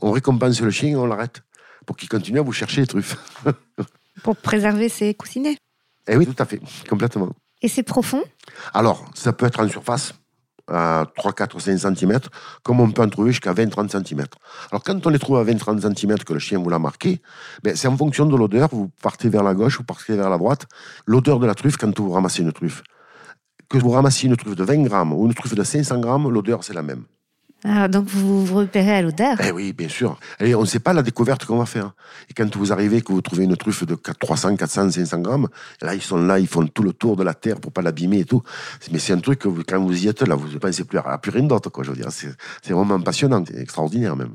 [0.00, 1.42] on récompense le chien et on l'arrête.
[1.86, 3.16] Pour qu'il continue à vous chercher les truffes.
[4.22, 5.56] Pour préserver ses coussinets.
[6.06, 7.34] Eh oui, tout à fait, complètement.
[7.60, 8.22] Et c'est profond?
[8.74, 10.14] Alors, ça peut être en surface,
[10.68, 12.18] à 3, 4, 5 cm,
[12.62, 14.24] comme on peut en trouver jusqu'à 20, 30 cm.
[14.70, 17.20] Alors, quand on les trouve à 20, 30 cm, que le chien vous l'a marqué,
[17.62, 20.38] ben, c'est en fonction de l'odeur, vous partez vers la gauche, vous partez vers la
[20.38, 20.66] droite.
[21.06, 22.82] L'odeur de la truffe, quand vous ramassez une truffe,
[23.68, 26.62] que vous ramassiez une truffe de 20 grammes ou une truffe de 500 grammes, l'odeur,
[26.64, 27.04] c'est la même.
[27.64, 30.18] Ah, Donc vous vous repérez à l'odeur Eh oui, bien sûr.
[30.40, 31.92] Et on ne sait pas la découverte qu'on va faire.
[32.28, 35.48] Et quand vous arrivez, que vous trouvez une truffe de 4- 300, 400, 500 grammes,
[35.80, 38.20] là, ils sont là, ils font tout le tour de la terre pour pas l'abîmer
[38.20, 38.42] et tout.
[38.90, 40.98] Mais c'est un truc que vous- quand vous y êtes, là, vous ne pensez plus
[40.98, 41.84] à, plus rien d'autre, quoi.
[41.84, 44.34] Je veux dire, c'est vraiment passionnant, c'est extraordinaire même.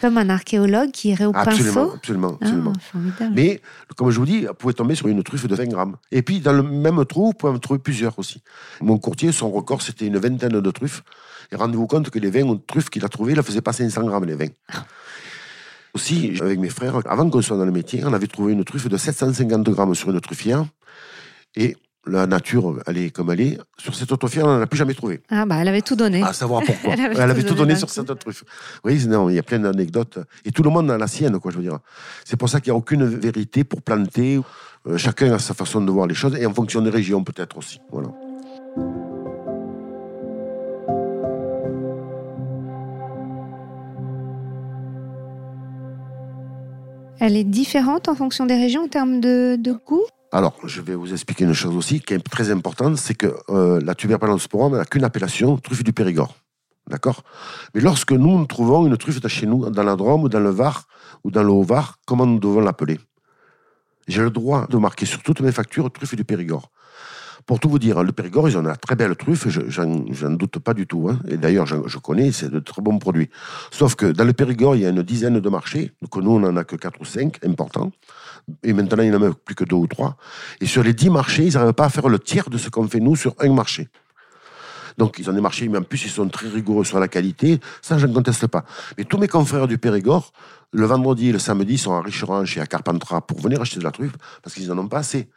[0.00, 2.72] Comme un archéologue qui irait au Absolument, pinceau absolument, Ah, absolument.
[2.80, 3.32] formidable.
[3.36, 3.62] Mais,
[3.96, 5.94] comme je vous dis, vous pouvez tomber sur une truffe de 20 grammes.
[6.10, 8.42] Et puis, dans le même trou, vous pouvez en trouver plusieurs aussi.
[8.80, 11.04] Mon courtier, son record, c'était une vingtaine de truffes.
[11.52, 14.04] Et rendez-vous compte que les 20 truffes qu'il a trouvées, il ne faisaient pas 500
[14.04, 14.46] grammes, les 20.
[15.94, 18.88] Aussi, avec mes frères, avant qu'on soit dans le métier, on avait trouvé une truffe
[18.88, 20.64] de 750 grammes sur une truffière.
[21.54, 21.76] Et
[22.06, 23.58] la nature, elle est comme elle est.
[23.78, 25.22] Sur cette autre fière, on n'en a plus jamais trouvé.
[25.30, 26.22] Ah bah elle avait tout donné.
[26.22, 26.92] À savoir pourquoi.
[26.94, 28.44] Elle avait Elle avait tout tout donné sur cette truffe.
[28.84, 30.18] Oui, non, il y a plein d'anecdotes.
[30.44, 31.78] Et tout le monde a la sienne, quoi, je veux dire.
[32.24, 34.40] C'est pour ça qu'il n'y a aucune vérité pour planter.
[34.86, 37.56] Euh, chacun a sa façon de voir les choses, et en fonction des régions, peut-être
[37.56, 37.80] aussi.
[37.90, 38.08] Voilà.
[47.20, 51.12] Elle est différente en fonction des régions en termes de, goût alors, je vais vous
[51.12, 55.04] expliquer une chose aussi qui est très importante, c'est que euh, la tuberculosporum n'a qu'une
[55.04, 56.34] appellation, truffe du Périgord.
[56.88, 57.22] D'accord?
[57.72, 60.50] Mais lorsque nous, trouvons une truffe de chez nous, dans la Drôme, ou dans le
[60.50, 60.88] Var,
[61.22, 62.98] ou dans le Haut-Var, comment nous devons l'appeler?
[64.08, 66.68] J'ai le droit de marquer sur toutes mes factures truffe du Périgord.
[67.46, 70.58] Pour tout vous dire, le Périgord, ils ont de très belles truffes, je n'en doute
[70.60, 71.08] pas du tout.
[71.10, 71.18] Hein.
[71.28, 73.28] Et d'ailleurs, je, connais, c'est de très bons produits.
[73.70, 76.40] Sauf que dans le Périgord, il y a une dizaine de marchés, donc nous, on
[76.40, 77.92] n'en a que 4 ou 5 importants.
[78.62, 80.16] Et maintenant, il n'y en a plus que 2 ou 3.
[80.60, 82.88] Et sur les 10 marchés, ils n'arrivent pas à faire le tiers de ce qu'on
[82.88, 83.88] fait nous sur un marché.
[84.96, 87.58] Donc, ils ont des marchés, mais en plus, ils sont très rigoureux sur la qualité.
[87.82, 88.64] Ça, je ne conteste pas.
[88.96, 90.32] Mais tous mes confrères du Périgord,
[90.72, 93.84] le vendredi et le samedi, sont à Richerange et à Carpentras pour venir acheter de
[93.84, 95.28] la truffe parce qu'ils n'en ont pas assez.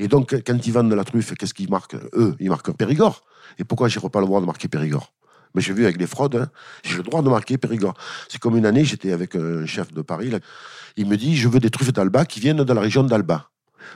[0.00, 1.96] Et donc, quand ils vendent de la truffe, qu'est-ce qu'ils marquent?
[2.14, 3.22] Eux, ils marquent Périgord.
[3.58, 5.12] Et pourquoi je n'ai pas le droit de marquer Périgord?
[5.54, 6.50] Mais j'ai vu avec les fraudes, hein,
[6.82, 7.92] j'ai le droit de marquer Périgord.
[8.30, 10.32] C'est comme une année, j'étais avec un chef de Paris,
[10.96, 13.50] il me dit, je veux des truffes d'Alba qui viennent de la région d'Alba.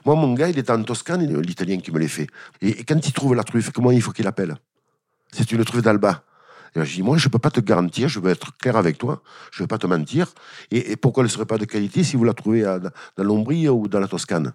[0.04, 2.26] Moi, mon gars, il est en Toscane, l'italien qui me les fait.
[2.60, 4.56] Et, quand il trouve la truffe, comment il faut qu'il appelle
[5.32, 6.22] C'est une truffe d'Alba.
[6.76, 8.98] Et je dis, moi, je ne peux pas te garantir, je veux être clair avec
[8.98, 10.34] toi, je ne veux pas te mentir.
[10.70, 12.62] Et, pourquoi elle ne serait pas de qualité si vous la trouvez
[13.16, 14.52] dans l'Ombrie ou dans la Toscane?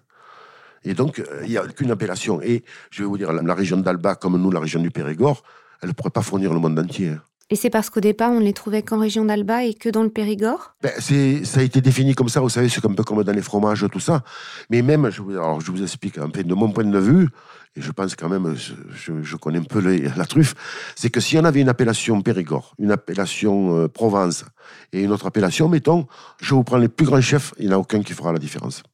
[0.84, 2.40] Et donc, euh, il n'y a qu'une appellation.
[2.42, 5.42] Et je vais vous dire, la, région d'Alba, comme nous, la région du Périgord,
[5.82, 7.12] elle ne pourrait pas fournir le monde entier.
[7.52, 10.04] Et c'est parce qu'au départ, on ne les trouvait qu'en région d'Alba et que dans
[10.04, 10.76] le Périgord?
[10.82, 13.42] Ben, Ça a été défini comme ça, vous savez, c'est un peu comme dans les
[13.42, 14.22] fromages, tout ça.
[14.70, 17.28] Mais même, je vous, alors je vous explique, un peu de mon point de vue,
[17.74, 20.54] et je pense quand même, je, connais un peu la truffe,
[20.94, 24.44] c'est que si on avait une appellation Périgord, une appellation euh, Provence
[24.92, 26.06] et une autre appellation, mettons,
[26.40, 28.38] je vous prends les plus grands chefs, il n'y en a aucun qui fera la
[28.38, 28.84] différence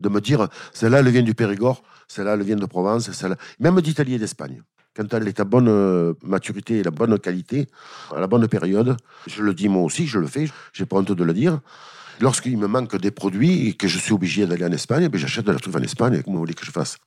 [0.00, 3.80] de me dire, celle-là, elle vient du Périgord, celle-là, elle vient de Provence, celle même
[3.80, 4.62] d'Italie et d'Espagne.
[4.96, 7.68] Quand elle est à bonne euh, maturité et la bonne qualité,
[8.14, 11.12] à la bonne période, je le dis moi aussi, je le fais, j'ai pas honte
[11.12, 11.60] de le dire.
[12.20, 15.46] Lorsqu'il me manque des produits et que je suis obligé d'aller en Espagne, ben j'achète
[15.46, 16.20] de la truffe en Espagne.
[16.22, 16.98] Comment vous voulez que je fasse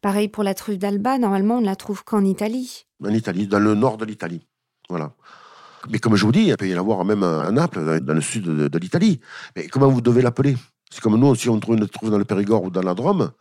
[0.00, 2.86] Pareil pour la truffe d'Alba, normalement on ne la trouve qu'en Italie.
[3.04, 4.46] En Italie, dans le nord de l'Italie.
[4.88, 5.12] Voilà.
[5.90, 8.20] Mais comme je vous dis, il peut y en avoir même à Naples, dans le
[8.20, 9.20] sud de l'Italie.
[9.56, 10.56] Mais comment vous devez l'appeler?
[10.94, 13.32] C'est comme nous, si on trouve une truffe dans le Périgord ou dans la Drôme,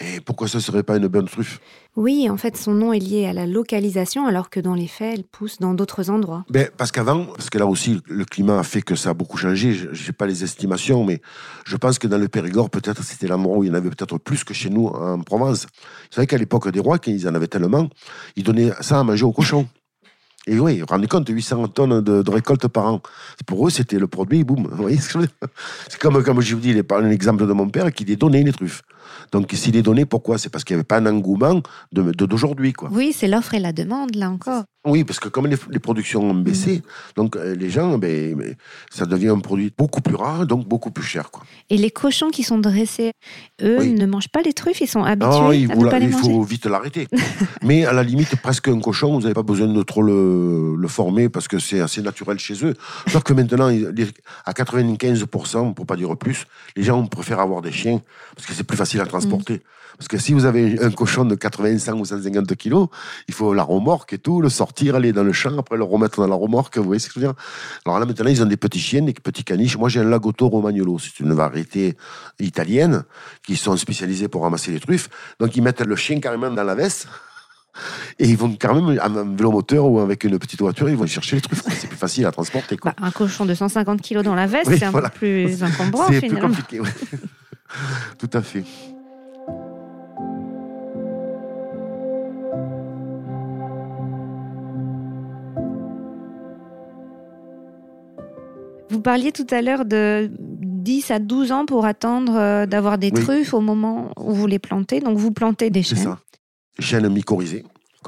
[0.00, 1.60] et pourquoi ce ne serait pas une bonne truffe?
[1.96, 5.18] Oui, en fait, son nom est lié à la localisation, alors que dans les faits,
[5.18, 6.46] elle pousse dans d'autres endroits.
[6.48, 9.36] Ben, parce qu'avant, parce que là aussi, le climat a fait que ça a beaucoup
[9.36, 9.74] changé.
[9.74, 11.20] Je n'ai pas les estimations, mais
[11.66, 14.16] je pense que dans le Périgord, peut-être c'était l'endroit où il y en avait peut-être
[14.16, 15.64] plus que chez nous en Provence.
[15.64, 17.90] Vous savez qu'à l'époque des rois, quand ils en avaient tellement,
[18.34, 19.68] ils donnaient ça à manger aux cochons.
[20.48, 23.02] Et oui, vous vous rendez compte, 800 tonnes de, récolte par an.
[23.46, 24.66] Pour eux, c'était le produit, boum.
[25.88, 28.52] C'est comme, comme je vous dis, un exemple de mon père qui les donnait les
[28.52, 28.82] truffes.
[29.32, 30.38] Donc, s'il les donnait, pourquoi?
[30.38, 32.72] C'est parce qu'il n'y avait pas un engouement d'aujourd'hui.
[32.72, 34.64] De, oui, c'est l'offre et la demande, là encore.
[34.86, 36.82] Oui, parce que comme les, productions ont baissé,
[37.16, 38.54] donc euh, les gens, ben,
[38.90, 41.30] ça devient un produit beaucoup plus rare, donc beaucoup plus cher.
[41.30, 41.42] Quoi.
[41.68, 43.10] Et les cochons qui sont dressés,
[43.60, 46.28] eux, ne mangent pas les truffes, ils sont habitués à ne pas les il manger.
[46.28, 47.08] Il faut vite l'arrêter.
[47.62, 50.88] Mais à la limite, presque un cochon, vous n'avez pas besoin de trop le, le
[50.88, 52.74] former parce que c'est assez naturel chez eux.
[53.08, 53.68] Sauf que maintenant,
[54.46, 58.00] à 95%, pour pas dire plus, les gens préfèrent avoir des chiens
[58.36, 59.54] parce que c'est plus facile à transporter.
[59.54, 59.60] Mm.
[59.98, 62.88] Parce que si vous avez un cochon de 80, 100 ou 150 kilos,
[63.26, 66.20] il faut la remorque et tout, le sortir, aller dans le champ, après le remettre
[66.20, 66.78] dans la remorque.
[66.78, 67.34] Vous voyez ce que je veux dire?
[67.84, 69.76] Alors là, maintenant, ils ont des petits chiens, des petits caniches.
[69.76, 70.98] Moi, j'ai un Lagotto Romagnolo.
[70.98, 71.96] C'est une variété
[72.38, 73.02] italienne
[73.44, 75.08] qui sont spécialisés pour ramasser les truffes.
[75.40, 77.08] Donc, ils mettent le chien carrément dans la veste.
[78.18, 80.96] Et ils vont quand même, avec un vélo moteur ou avec une petite voiture, ils
[80.96, 81.62] vont chercher les truffes.
[81.70, 82.76] C'est plus facile à transporter.
[82.76, 82.92] Quoi.
[82.98, 86.06] Bah, un cochon de 150 kilos dans la veste, c'est un peu plus encombrant.
[86.08, 86.80] C'est plus compliqué,
[88.18, 88.64] Tout à fait.
[98.90, 103.10] Vous parliez tout à l'heure de 10 à 12 ans pour attendre euh, d'avoir des
[103.10, 105.00] truffes au moment où vous les plantez.
[105.00, 105.98] Donc vous plantez des chênes.
[105.98, 106.18] C'est ça.
[106.78, 107.64] Chênes mycorhizés,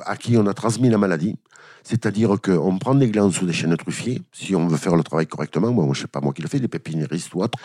[0.07, 1.37] à qui on a transmis la maladie.
[1.83, 5.27] C'est-à-dire qu'on prend des glands sous des chênes truffiers, si on veut faire le travail
[5.27, 5.73] correctement.
[5.73, 7.59] Moi, je ne sais pas moi qui le fais, des pépinéristes ou autres.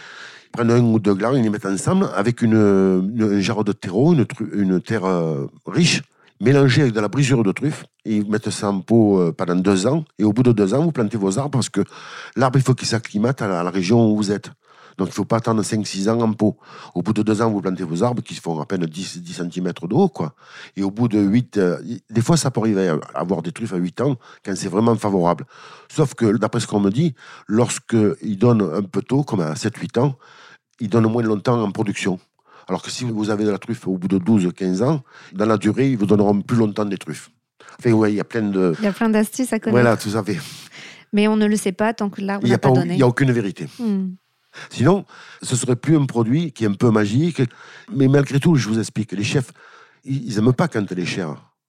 [0.45, 3.73] Ils prennent un ou deux glands, ils les mettent ensemble avec une, un jarre de
[3.73, 6.01] terreau, une, terre euh, riche,
[6.39, 9.55] mélangez avec de la brisure de truffe et vous mettez ça en pot euh, pendant
[9.55, 10.05] deux ans.
[10.19, 11.81] Et au bout de deux ans, vous plantez vos arbres parce que
[12.35, 14.51] l'arbre, il faut qu'il s'acclimate à, la région où vous êtes.
[14.97, 16.57] Donc, il ne faut pas attendre 5-6 ans en pot.
[16.93, 19.33] Au bout de deux ans, vous plantez vos arbres qui font à peine 10, 10
[19.33, 20.35] cm de haut, quoi.
[20.75, 21.77] Et au bout de 8, euh,
[22.09, 24.95] des fois, ça peut arriver à avoir des truffes à 8 ans quand c'est vraiment
[24.95, 25.45] favorable.
[25.89, 27.13] Sauf que, d'après ce qu'on me dit,
[27.47, 30.17] lorsqu'ils donnent un peu tôt, comme à 7-8 ans,
[30.79, 32.19] ils donnent moins longtemps en production.
[32.67, 35.03] Alors que si vous avez de la truffe au bout de 12-15 ans,
[35.33, 37.29] dans la durée, ils vous donneront plus longtemps des truffes.
[37.79, 38.73] Enfin, ouais, il y a plein de.
[38.79, 39.81] Il y a plein d'astuces à connaître.
[39.81, 40.37] Voilà, tout à fait.
[41.13, 42.93] Mais on ne le sait pas tant que l'arbre n'a pas, donné.
[42.93, 43.67] Il n'y a aucune vérité.
[43.79, 44.15] Hmm.
[44.69, 45.05] Sinon,
[45.41, 47.41] ce serait plus un produit qui est un peu magique.
[47.93, 49.51] Mais malgré tout, je vous explique, les chefs,
[50.03, 51.05] ils n'aiment pas quand elle est.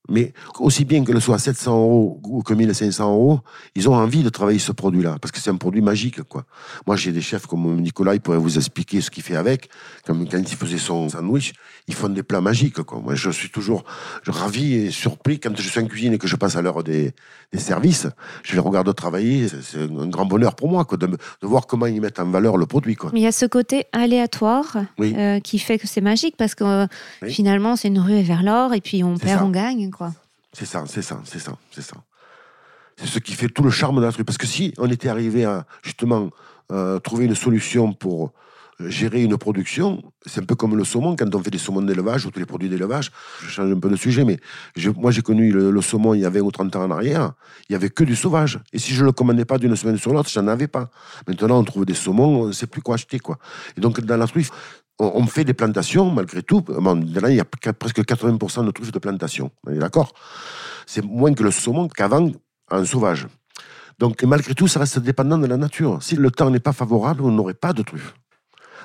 [0.09, 3.39] Mais aussi bien que le soit à 700 euros ou que 1500 euros,
[3.75, 6.21] ils ont envie de travailler ce produit-là, parce que c'est un produit magique.
[6.23, 6.45] Quoi.
[6.85, 9.69] Moi, j'ai des chefs comme Nicolas, il pourrait vous expliquer ce qu'il fait avec.
[10.05, 11.53] Comme quand il faisait son sandwich,
[11.87, 12.81] ils font des plats magiques.
[12.81, 12.99] Quoi.
[12.99, 13.83] Moi, je suis toujours
[14.25, 17.13] ravi et surpris quand je suis en cuisine et que je passe à l'heure des,
[17.51, 18.07] des, services.
[18.43, 21.85] Je les regarde travailler, c'est un grand bonheur pour moi quoi, de, de, voir comment
[21.85, 22.95] ils mettent en valeur le produit.
[22.95, 23.11] Quoi.
[23.13, 26.63] Mais il y a ce côté aléatoire euh, qui fait que c'est magique, parce que
[26.63, 26.87] euh,
[27.27, 29.89] finalement, c'est une rue vers l'or, et puis on perd, on gagne.
[30.53, 31.95] C'est ça, c'est ça, c'est ça, c'est ça.
[32.97, 34.25] C'est ce qui fait tout le charme de la truc.
[34.25, 36.29] Parce que si on était arrivé à justement
[36.71, 38.33] euh, trouver une solution pour
[38.81, 41.81] euh, gérer une production, c'est un peu comme le saumon, quand on fait des saumons
[41.81, 43.11] d'élevage ou tous les produits d'élevage.
[43.43, 44.39] Je change un peu de sujet, mais
[44.95, 47.33] moi j'ai connu le, saumon il y avait 20 ou 30 ans en arrière,
[47.69, 48.59] il n'y avait que du sauvage.
[48.73, 50.89] Et si je ne le commandais pas d'une semaine sur l'autre, j'en avais pas.
[51.27, 53.19] Maintenant on trouve des saumons, on ne sait plus quoi acheter.
[53.19, 53.37] Quoi.
[53.77, 54.51] Et donc dans la truffe,
[54.99, 56.61] on, fait des plantations malgré tout.
[56.61, 59.51] Bon, il y a presque 80% de truffes de plantation.
[59.65, 60.13] On d'accord
[60.85, 62.31] C'est moins que le saumon qu'avant
[62.71, 63.27] en sauvage.
[63.99, 66.01] Donc malgré tout, ça reste dépendant de la nature.
[66.01, 68.13] Si le temps n'est pas favorable, on n'aurait pas de truffes.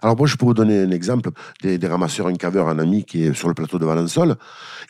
[0.02, 1.30] Alors moi, je peux vous donner un exemple
[1.62, 4.36] des, ramasseurs, un caveur, un ami qui est sur le plateau de Valençol.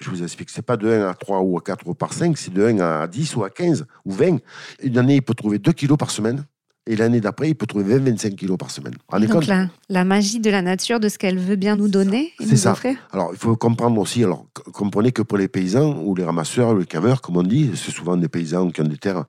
[0.01, 2.39] Je vous explique, c'est pas de 1 à 3 ou à 4 ou par 5,
[2.39, 4.39] c'est de 1 à 10 ou à 15 ou 20.
[4.83, 6.47] Une année, il peut trouver 2 kilos par semaine.
[6.87, 8.95] Et l'année d'après, il peut trouver 20-25 kilos par semaine.
[9.13, 12.47] Donc la, la, magie de la nature, de ce qu'elle veut bien nous donner et
[12.47, 12.73] nous ça.
[12.73, 12.97] offrir.
[13.13, 16.87] Alors il faut comprendre aussi, alors comprenez que pour les paysans ou les ramasseurs, les
[16.87, 19.25] caveurs, comme on dit, c'est souvent des paysans qui ont des terres.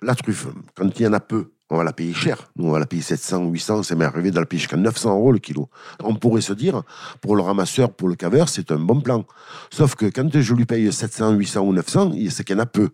[0.00, 0.46] La truffe,
[0.76, 2.48] quand il y en a peu, on va la payer cher.
[2.54, 5.10] Nous, on va la payer 700, 800, c'est même arrivé dans la payer jusqu'à 900
[5.10, 5.68] euros le kilo.
[6.04, 6.82] On pourrait se dire,
[7.20, 9.24] pour le ramasseur, pour le caveur, c'est un bon plan.
[9.70, 12.66] Sauf que quand je lui paye 700, 800 ou 900, c'est qu'il y en a
[12.66, 12.90] peu.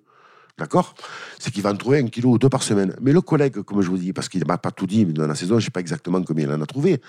[0.59, 0.95] D'accord?
[1.39, 2.95] C'est qu'il va en trouver un kilo ou deux par semaine.
[3.01, 5.27] Mais le collègue, comme je vous dis, parce qu'il ne m'a pas tout dit dans
[5.27, 7.01] la saison, je ne sais pas exactement combien il en a trouvé.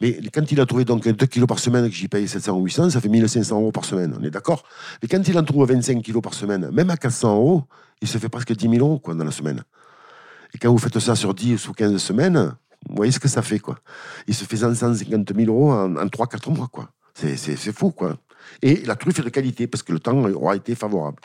[0.00, 2.64] Mais quand il a trouvé donc 2 kilos par semaine, que j'y paye 700 ou
[2.64, 4.16] 800, ça fait 1500 euros par semaine.
[4.18, 4.64] On est d'accord?
[5.02, 7.64] Mais quand il en trouve 25 kilos par semaine, même à 400 euros,
[8.00, 9.62] il se fait presque 10 000 euros quoi, dans la semaine.
[10.54, 12.54] Et quand vous faites ça sur 10 ou 15 semaines,
[12.88, 13.58] vous voyez ce que ça fait.
[13.58, 13.78] quoi.
[14.26, 16.68] Il se fait 150 000 euros en, en 3-4 mois.
[16.72, 16.88] quoi.
[17.14, 17.36] C'est
[17.72, 17.90] fou.
[17.90, 18.16] quoi.
[18.62, 21.20] Et la truffe est de qualité, parce que le temps aura été favorable.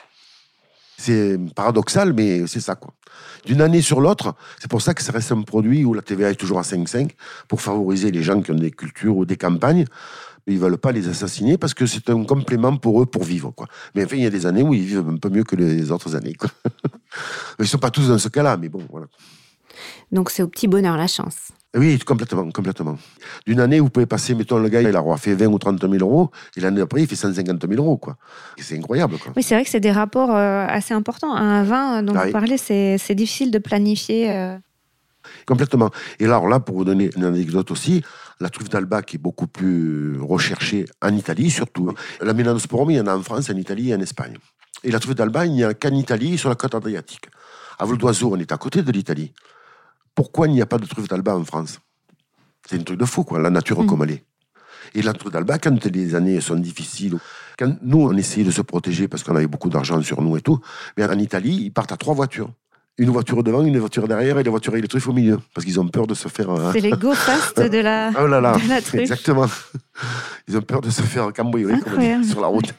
[1.02, 2.94] C'est paradoxal, mais c'est ça, quoi.
[3.44, 6.30] D'une année sur l'autre, c'est pour ça que ça reste un produit où la TVA
[6.30, 7.10] est toujours à 5,5
[7.48, 9.86] pour favoriser les gens qui ont des cultures ou des campagnes.
[10.46, 13.50] Ils ne veulent pas les assassiner parce que c'est un complément pour eux pour vivre,
[13.50, 13.66] quoi.
[13.96, 15.92] Mais enfin, il y a des années où ils vivent un peu mieux que les
[15.92, 16.36] autres années,
[17.60, 19.08] ils ne sont pas tous dans ce cas-là, mais bon, voilà.
[20.12, 21.52] Donc c'est au petit bonheur la chance.
[21.74, 22.98] Oui, complètement, complètement.
[23.48, 25.94] D'une année, vous pouvez passer, mettons, le gars, il a fait 20 ou 30 000
[26.02, 28.18] euros, et l'année d'après, il fait 150 000 euros, quoi.
[28.58, 29.32] C'est incroyable, quoi.
[29.38, 31.34] Oui, c'est vrai que c'est des rapports euh, assez importants.
[31.34, 34.32] Un vin dont ah vous parlez, c'est difficile de planifier.
[34.32, 34.58] Euh.
[35.46, 35.92] Complètement.
[36.20, 38.04] Et alors là, pour vous donner une anecdote aussi,
[38.42, 41.94] la truffe d'Alba qui est beaucoup plus recherchée en Italie, surtout.
[42.20, 44.38] La Melanosporum, il y en a en France, en Italie et en Espagne.
[44.84, 47.30] Et la truffe d'Alba, il n'y a qu'en Italie, sur la côte adriatique.
[47.80, 49.32] À vol d'oiseau, on est à côté de l'Italie.
[50.16, 51.80] Pourquoi il n'y a pas de truffe d'Alba en France?
[52.68, 53.88] C'est un truc de fou, quoi, la nature mm.
[53.88, 54.24] comme elle est.
[54.94, 57.18] Et la truffe d'Alba, quand les années sont difficiles,
[57.58, 60.42] quand nous, on essayait de se protéger parce qu'on avait beaucoup d'argent sur nous et
[60.42, 60.60] tout,
[60.98, 62.52] mais en Italie, ils partent à trois voitures.
[62.98, 65.40] Une voiture devant, une voiture derrière et la voiture truffes au milieu.
[65.54, 66.50] Parce qu'ils ont peur de se faire.
[66.50, 69.02] Euh, C'est les go fast de la, oh là là, de la truffe.
[69.02, 69.48] Exactement.
[70.48, 71.78] Ils ont peur de se faire cambrioler
[72.24, 72.74] sur la route.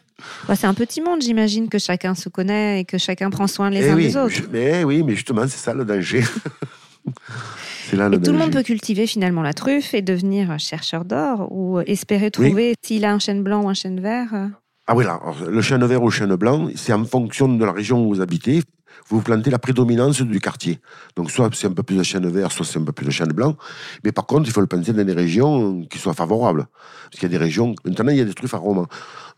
[0.46, 3.70] Bah, c'est un petit monde, j'imagine, que chacun se connaît et que chacun prend soin
[3.70, 4.42] les eh uns des autres.
[4.52, 6.22] mais oui, mais justement, c'est ça le danger.
[7.92, 11.80] Là, et tout le monde peut cultiver finalement la truffe et devenir chercheur d'or ou
[11.80, 14.50] espérer trouver s'il a un chêne blanc ou un chêne vert.
[14.86, 17.72] Ah oui, là, le chêne vert ou le chêne blanc, c'est en fonction de la
[17.72, 18.62] région où vous habitez.
[19.08, 20.78] Vous plantez la prédominance du quartier.
[21.16, 23.10] Donc, soit c'est un peu plus de chêne vert, soit c'est un peu plus de
[23.10, 23.56] chêne blanc.
[24.04, 26.66] Mais par contre, il faut le planter dans des régions qui soient favorables.
[27.04, 27.74] Parce qu'il y a des régions.
[27.84, 28.86] Maintenant, il y a des truffes à Rome,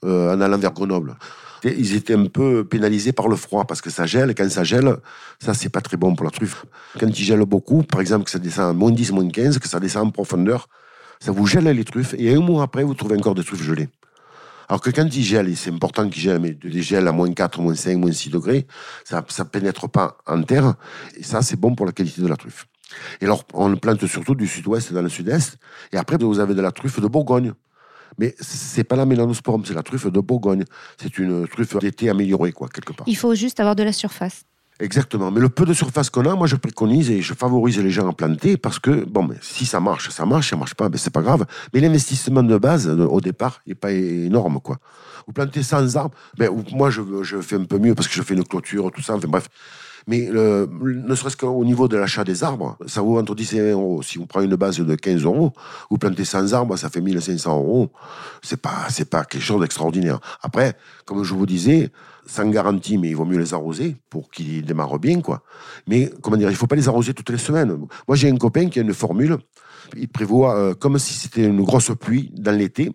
[0.04, 1.16] euh, en allant vers Grenoble
[1.62, 4.34] ils étaient un peu pénalisés par le froid parce que ça gèle.
[4.34, 4.96] Quand ça gèle,
[5.38, 6.64] ça, c'est pas très bon pour la truffe.
[6.98, 9.68] Quand il gèle beaucoup, par exemple, que ça descend à moins 10, moins 15, que
[9.68, 10.68] ça descend en profondeur,
[11.20, 12.14] ça vous gèle les truffes.
[12.18, 13.88] Et un mois après, vous trouvez encore des truffes gelées.
[14.68, 17.30] Alors que quand il gèle, et c'est important qu'il gèle, mais des gels à moins
[17.30, 18.66] 4, moins 5, moins 6 degrés,
[19.04, 20.74] ça ne pénètre pas en terre.
[21.16, 22.66] Et ça, c'est bon pour la qualité de la truffe.
[23.20, 25.58] Et alors, on le plante surtout du sud-ouest dans le sud-est.
[25.92, 27.52] Et après, vous avez de la truffe de Bourgogne.
[28.18, 30.64] Mais c'est pas la mélanosporum, c'est la truffe de Bourgogne.
[31.00, 33.06] C'est une truffe d'été améliorée, quoi, quelque part.
[33.08, 34.44] Il faut juste avoir de la surface.
[34.80, 35.30] Exactement.
[35.30, 38.08] Mais le peu de surface qu'on a, moi, je préconise et je favorise les gens
[38.08, 40.46] à planter parce que, bon, mais si ça marche, ça marche.
[40.46, 41.46] Si ça marche pas, ben, c'est pas grave.
[41.72, 44.78] Mais l'investissement de base, au départ, n'est pas énorme, quoi.
[45.26, 48.22] Vous plantez sans arbres, ben, moi, je, je fais un peu mieux parce que je
[48.22, 49.14] fais une clôture, tout ça.
[49.14, 49.48] Enfin, bref.
[50.06, 53.72] Mais ne serait-ce qu'au niveau de l'achat des arbres, ça vaut entre 10 et 20
[53.72, 54.02] euros.
[54.02, 55.52] Si vous prenez une base de 15 euros,
[55.90, 57.90] vous plantez 100 arbres, ça fait 1500 euros.
[58.42, 60.20] C'est pas, c'est pas quelque chose d'extraordinaire.
[60.42, 61.90] Après, comme je vous disais,
[62.26, 65.42] sans garantie, mais il vaut mieux les arroser pour qu'ils démarrent bien, quoi.
[65.86, 67.76] Mais, comment dire, il faut pas les arroser toutes les semaines.
[68.08, 69.38] Moi, j'ai un copain qui a une formule.
[69.96, 72.92] Il prévoit, euh, comme si c'était une grosse pluie dans l'été,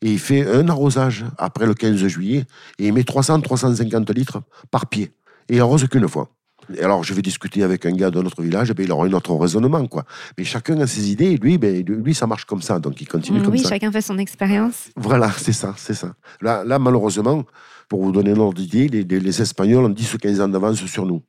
[0.00, 2.44] et il fait un arrosage après le 15 juillet,
[2.78, 4.40] et il met 300-350 litres
[4.70, 5.10] par pied.
[5.48, 6.30] Et il arrose qu'une fois.
[6.74, 9.06] Et alors, je vais discuter avec un gars de notre village, et ben, il aura
[9.06, 10.04] un autre raisonnement, quoi.
[10.36, 13.08] Mais chacun a ses idées, et lui, ben, lui, ça marche comme ça, donc il
[13.08, 13.62] continue comme ça.
[13.62, 14.90] Oui, chacun fait son expérience.
[14.96, 16.14] Voilà, c'est ça, c'est ça.
[16.40, 17.44] Là, là, malheureusement,
[17.88, 20.84] pour vous donner un ordre d'idée, les, les, Espagnols ont 10 ou 15 ans d'avance
[20.84, 21.22] sur nous.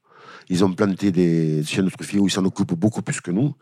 [0.49, 3.55] Ils ont planté des chaînes de truffiers où ils s'en occupent beaucoup plus que nous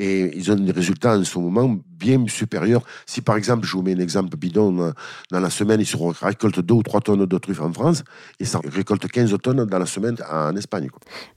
[0.00, 2.82] et ils ont des résultats en ce moment bien supérieurs.
[3.04, 4.94] Si par exemple, je vous mets un exemple bidon,
[5.30, 8.02] dans la semaine, ils récoltent 2 ou 3 tonnes de truffes en France
[8.38, 10.88] et ça récolte 15 tonnes dans la semaine en Espagne.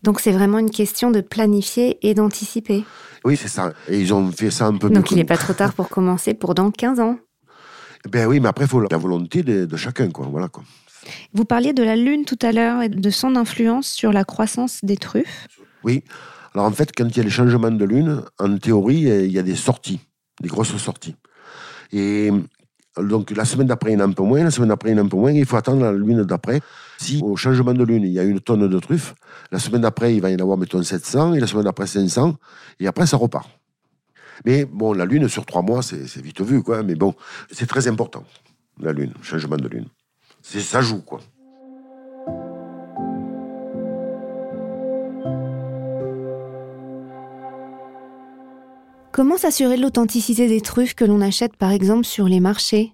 [0.01, 2.85] Donc c'est vraiment une question de planifier et d'anticiper.
[3.25, 3.73] Oui, c'est ça.
[3.89, 6.33] Et ils ont fait ça un peu Donc il n'est pas trop tard pour commencer
[6.33, 7.17] pour dans 15 ans.
[8.09, 10.09] Ben oui, mais après, il faut la volonté de, de chacun.
[10.09, 10.27] Quoi.
[10.29, 10.63] Voilà, quoi.
[11.33, 14.79] Vous parliez de la Lune tout à l'heure et de son influence sur la croissance
[14.83, 15.47] des truffes.
[15.83, 16.03] Oui.
[16.53, 19.39] Alors en fait, quand il y a les changements de Lune, en théorie, il y
[19.39, 19.99] a des sorties,
[20.41, 21.15] des grosses sorties.
[21.91, 22.31] Et
[22.97, 24.93] donc la semaine d'après, il y en a un peu moins, la semaine d'après, il
[24.93, 26.61] y en a un peu moins, il faut attendre la Lune d'après.
[26.99, 29.15] Si au changement de Lune, il y a une tonne de truffes,
[29.51, 32.35] la semaine d'après, il va y en avoir, mettons, 700, et la semaine d'après, 500,
[32.79, 33.49] et après, ça repart.
[34.45, 36.83] Mais bon, la Lune, sur trois mois, c'est vite vu, quoi.
[36.83, 37.15] Mais bon,
[37.51, 38.23] c'est très important,
[38.79, 39.87] la Lune, changement de Lune
[40.43, 41.21] ça joue, quoi.
[49.13, 52.93] Comment s'assurer de l'authenticité des truffes que l'on achète, par exemple, sur les marchés?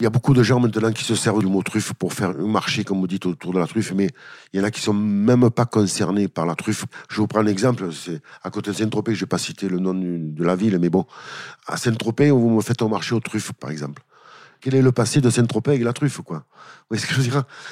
[0.00, 2.30] Il y a beaucoup de gens maintenant qui se servent du mot truffe pour faire
[2.30, 4.08] un marché, comme vous dites, autour de la truffe, mais
[4.54, 6.86] il y en a qui sont même pas concernés par la truffe.
[7.10, 9.78] Je vous prends un exemple, c'est à côté de Saint-Tropez, je vais pas citer le
[9.78, 11.04] nom de la ville, mais bon,
[11.66, 14.02] à Saint-Tropez, vous me faites un marché aux truffes, par exemple
[14.60, 16.44] quel est le passé de Saint-Tropez avec la truffe, quoi?
[16.88, 17.30] Vous ce que je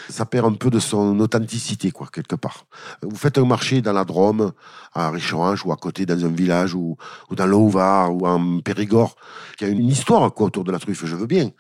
[0.09, 2.67] Ça perd un peu de son authenticité, quoi, quelque part.
[3.03, 4.53] Vous faites un marché dans la Drôme,
[4.93, 6.97] à Richerange, ou à côté dans un village, ou,
[7.31, 9.17] dans Haut-Var, ou en Périgord,
[9.57, 11.51] qui a une histoire, quoi, autour de la truffe, je veux bien.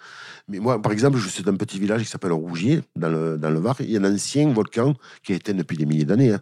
[0.48, 3.76] Mais moi, par exemple, je suis d'un petit village qui s'appelle Rougier, dans le, Var.
[3.80, 6.32] Il y a un ancien volcan qui a été depuis des milliers d'années.
[6.32, 6.40] Hein.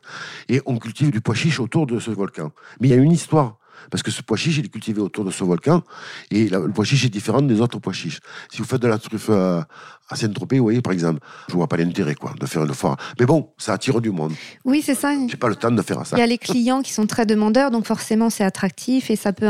[0.48, 2.52] et on cultive du pois chiche autour de ce volcan.
[2.80, 3.58] Mais il y a une histoire.
[3.90, 5.82] Parce que ce pois chiche, il est cultivé autour de ce volcan,
[6.30, 8.20] et le pois chiche est différent des autres pois chiches.
[8.50, 9.66] Si vous faites de la truffe à,
[10.14, 12.96] Saint-Tropez, vous voyez, par exemple, je vois pas l'intérêt, quoi, de faire une foire.
[13.18, 14.32] Mais bon, ça attire du monde.
[14.64, 15.14] Oui, c'est ça.
[15.26, 16.16] J'ai pas le temps de faire ça.
[16.16, 19.32] Il y a les clients qui sont très demandeurs, donc forcément, c'est attractif et ça
[19.32, 19.48] peut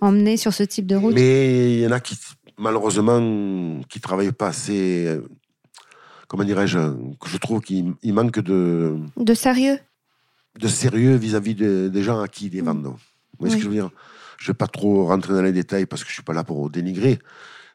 [0.00, 1.14] emmener sur ce type de route.
[1.14, 2.16] Mais il y en a qui,
[2.58, 5.26] malheureusement, qui travaillent pas assez, euh,
[6.28, 6.78] comment dirais-je,
[7.20, 8.96] que je trouve qu'il manque de...
[9.16, 9.78] De sérieux
[10.58, 12.94] de sérieux vis-à-vis des gens à qui ils les vendent.
[13.38, 13.90] Voyez ce que je veux dire?
[14.38, 16.32] Je ne vais pas trop rentrer dans les détails parce que je ne suis pas
[16.32, 17.18] là pour dénigrer.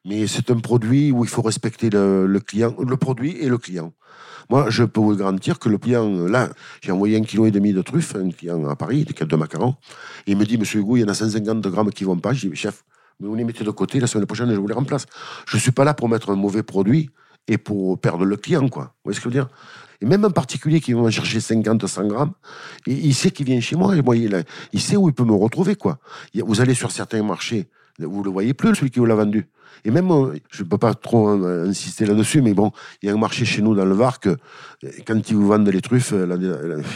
[0.05, 3.93] Mais c'est un produit où il faut respecter le, client, le produit et le client.
[4.49, 6.49] Moi, je peux vous garantir que le client, là,
[6.81, 9.75] j'ai envoyé un kilo et demi de truffes, un client à Paris, des de macarons,
[10.27, 12.33] et il me dit, Monsieur Hugo, il y en a 150 grammes qui vont pas.
[12.33, 12.83] Je dis, chef,
[13.19, 15.05] mais vous les mettez de côté, la semaine prochaine, je vous les remplace.
[15.47, 17.09] Je ne suis pas là pour mettre un mauvais produit
[17.47, 18.83] et pour perdre le client, quoi.
[18.83, 19.49] Vous voyez ce que je veux dire?
[20.01, 22.33] Et même un particulier qui va chercher 50, 100 grammes,
[22.85, 25.99] il, sait qu'il vient chez moi, il, sait où il peut me retrouver, quoi.
[26.35, 29.47] Vous allez sur certains marchés, vous le voyez plus, celui qui vous l'a vendu.
[29.85, 33.11] Et même, euh, je ne peux pas trop euh, insister là-dessus, mais bon, il y
[33.11, 34.35] a un marché chez nous dans le Var que euh,
[35.05, 36.13] quand ils vous vendent les truffes,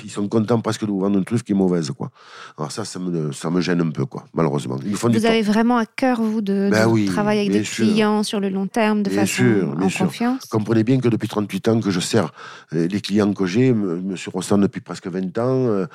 [0.03, 1.91] ils sont contents presque de vous vendre une truffe qui est mauvaise.
[1.91, 2.09] Quoi.
[2.57, 4.77] Alors ça, ça me, ça me gêne un peu, quoi, malheureusement.
[4.77, 8.67] vous avez vraiment à cœur, vous, de, ben travailler avec des clients sur le long
[8.67, 10.45] terme, de façon en confiance?
[10.45, 12.31] Comprenez bien que depuis 38 ans que je sers
[12.71, 14.15] les clients que j'ai, M.
[14.33, 15.87] Rossan depuis presque 20 ans,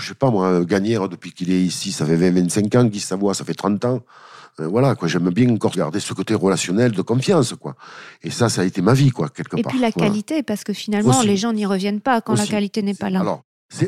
[0.00, 3.34] je sais pas moi, Gagnère depuis qu'il est ici, ça fait 20-25 ans, Guy Savoie,
[3.34, 4.00] ça fait 30 ans.
[4.60, 5.08] Euh, voilà, quoi.
[5.08, 7.74] J'aime bien encore garder ce côté relationnel de confiance, quoi.
[8.22, 9.60] Et ça, ça a été ma vie, quoi, quelque part.
[9.60, 12.82] Et puis la qualité, parce que finalement, les gens n'y reviennent pas quand la qualité
[12.82, 13.20] n'est pas là.
[13.20, 13.42] Alors,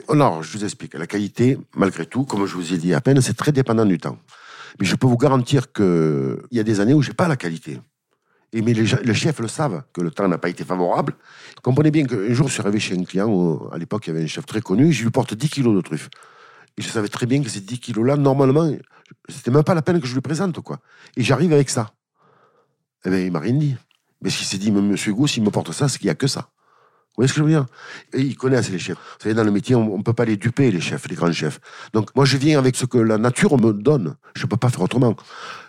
[0.08, 0.94] alors, je vous explique.
[0.94, 3.98] La qualité, malgré tout, comme je vous ai dit à peine, c'est très dépendant du
[3.98, 4.18] temps.
[4.80, 7.78] Mais je peux vous garantir qu'il y a des années où j'ai pas la qualité.
[8.52, 11.14] Et mais les, chefs le savent, que le temps n'a pas été favorable.
[11.62, 14.22] Comprenez bien qu'un jour, je suis arrivé chez un client, à l'époque, il y avait
[14.22, 16.08] un chef très connu, je lui porte 10 kilos de truffes.
[16.78, 18.70] Et je savais très bien que ces 10 kilos-là, normalement,
[19.28, 20.80] c'était même pas la peine que je lui présente, quoi.
[21.16, 21.92] Et j'arrive avec ça.
[23.04, 23.76] Eh bien, il m'a rien dit.
[24.22, 26.26] Mais s'il s'est dit, monsieur Hugo, s'il me porte ça, c'est qu'il n'y a que
[26.26, 26.48] ça.
[27.16, 27.66] Vous voyez ce que je veux dire?
[28.12, 28.96] Et ils connaissent les chefs.
[28.96, 31.30] Vous savez, dans le métier, on ne peut pas les duper, les chefs, les grands
[31.30, 31.60] chefs.
[31.92, 34.16] Donc, moi, je viens avec ce que la nature me donne.
[34.34, 35.14] Je ne peux pas faire autrement.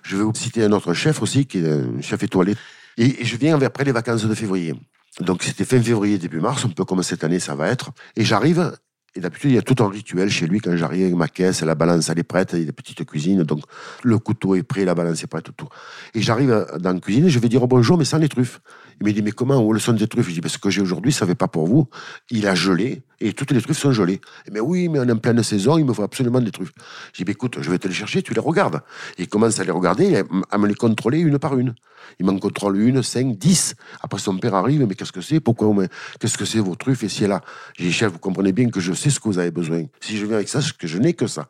[0.01, 2.55] Je vais vous citer un autre chef aussi, qui est un chef étoilé.
[2.97, 4.73] Et, je viens après les vacances de février.
[5.19, 7.91] Donc, c'était fin février, début mars, un peu comme cette année, ça va être.
[8.15, 8.75] Et j'arrive,
[9.17, 11.61] Et d'habitude, il y a tout un rituel chez lui quand j'arrive avec ma caisse,
[11.61, 13.61] la balance elle est prête, il y a des petites cuisines, donc
[14.03, 15.69] le couteau est prêt, la balance est prête, tout.
[16.13, 18.59] Et j'arrive dans la cuisine et je vais dire bonjour, mais sans les truffes.
[19.01, 20.29] Il me dit, mais comment, où sont des truffes?
[20.29, 21.87] Je dis, parce que j'ai aujourd'hui, ça ne fait pas pour vous.
[22.29, 24.21] Il a gelé et toutes les truffes sont gelées.
[24.51, 26.71] Mais oui, mais on est en pleine saison, il me faut absolument des truffes.
[27.13, 28.81] Je dis, écoute, je vais te les chercher, tu les regardes.
[29.17, 31.75] Il commence à les regarder, à me les contrôler une par une.
[32.19, 33.75] Il m'en contrôle une, cinq, dix.
[34.01, 35.39] Après, son père arrive, mais qu'est-ce que c'est?
[35.39, 35.73] Pourquoi
[36.19, 37.03] Qu'est-ce que c'est vos truffes?
[37.03, 37.41] Et si elle a
[37.77, 39.83] J'ai dit, chef, vous comprenez bien que je sais ce que vous avez besoin.
[39.99, 41.49] Si je viens avec ça, que je n'ai que ça.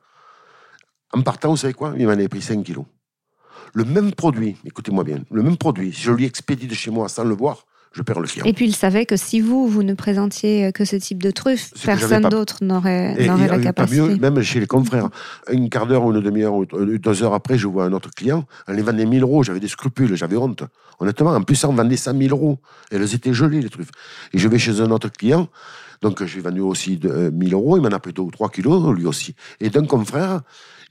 [1.12, 1.94] En partant, vous savez quoi?
[1.98, 2.86] Il m'en avait pris 5 kilos.
[3.76, 7.10] Le même produit, écoutez-moi bien, le même produit, si je lui expédie de chez moi
[7.10, 8.46] sans le voir, je perds le client.
[8.46, 11.72] Et puis il savait que si vous, vous ne présentiez que ce type de truffe,
[11.84, 13.74] personne d'autre n'aurait la capacité.
[13.74, 15.10] Pas mieux, même chez les confrères.
[15.52, 18.46] Une quart d'heure ou une demi-heure ou deux heures après, je vois un autre client.
[18.68, 19.44] Elle les vendait 1000 euros.
[19.44, 20.64] J'avais des scrupules, j'avais honte.
[21.00, 22.60] Honnêtement, en plus, on vendait 100 000 euros.
[22.92, 23.92] Elles étaient gelées, les truffes.
[24.34, 25.50] Et je vais chez un autre client.
[26.02, 27.78] Donc, j'ai vendu aussi de, 1000 euh, euros.
[27.78, 29.36] Il m'en a pris 2 ou 3 kilos, lui aussi.
[29.60, 30.42] Et d'un confrère,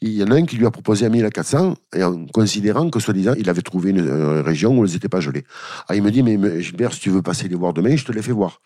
[0.06, 3.00] il y en a un qui lui a proposé à 1400, et en considérant que,
[3.00, 5.44] soi-disant, il avait trouvé une euh, région où elles n'étaient pas gelées.
[5.88, 8.12] Ah, il me dit, mais Gilbert, si tu veux passer les voir demain, je te
[8.12, 8.60] les fais voir.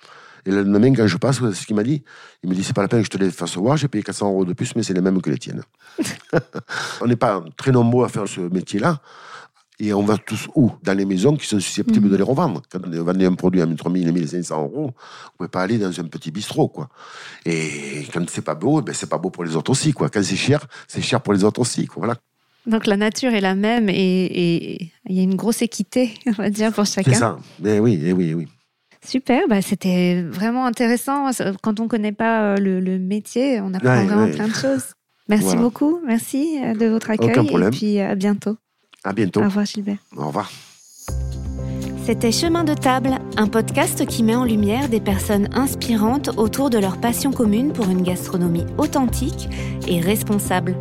[0.47, 2.03] Et le lendemain, quand je passe, c'est ce qu'il m'a dit.
[2.43, 4.03] Il me dit, c'est pas la peine que je te les fasse voir, j'ai payé
[4.03, 5.63] 400 euros de plus, mais c'est les mêmes que les tiennes.
[7.01, 9.01] On n'est pas très nombreux à faire ce métier-là.
[9.81, 10.73] Et on va tous où?
[10.83, 12.13] Dans les maisons qui sont susceptibles mhm.
[12.13, 12.63] de les revendre.
[12.69, 14.93] Quand on vend un produit à 3000, 1500 euros, on ne
[15.37, 16.89] pouvez pas aller dans un petit bistrot, quoi.
[17.47, 20.09] Et quand c'est pas beau, ben c'est pas beau pour les autres aussi, quoi.
[20.09, 22.01] Quand c'est cher, c'est cher pour les autres aussi, quoi.
[22.01, 22.17] Voilà.
[22.67, 26.51] Donc la nature est la même et il y a une grosse équité, on va
[26.51, 27.13] dire, pour chacun.
[27.13, 27.39] C'est ça.
[27.61, 28.49] Mais oui, et oui, oui.
[29.07, 31.31] Super, bah c'était vraiment intéressant.
[31.63, 34.95] Quand on ne connaît pas euh, le, métier, on apprend vraiment plein de choses.
[35.29, 38.57] Merci beaucoup, merci euh, de votre accueil et puis à bientôt.
[39.05, 39.41] À bientôt.
[39.41, 39.99] Au revoir, Gilbert.
[40.17, 40.51] Au revoir.
[42.05, 46.79] C'était Chemin de table, un podcast qui met en lumière des personnes inspirantes autour de
[46.79, 49.51] leur passion commune pour une gastronomie authentique
[49.87, 50.75] et responsable.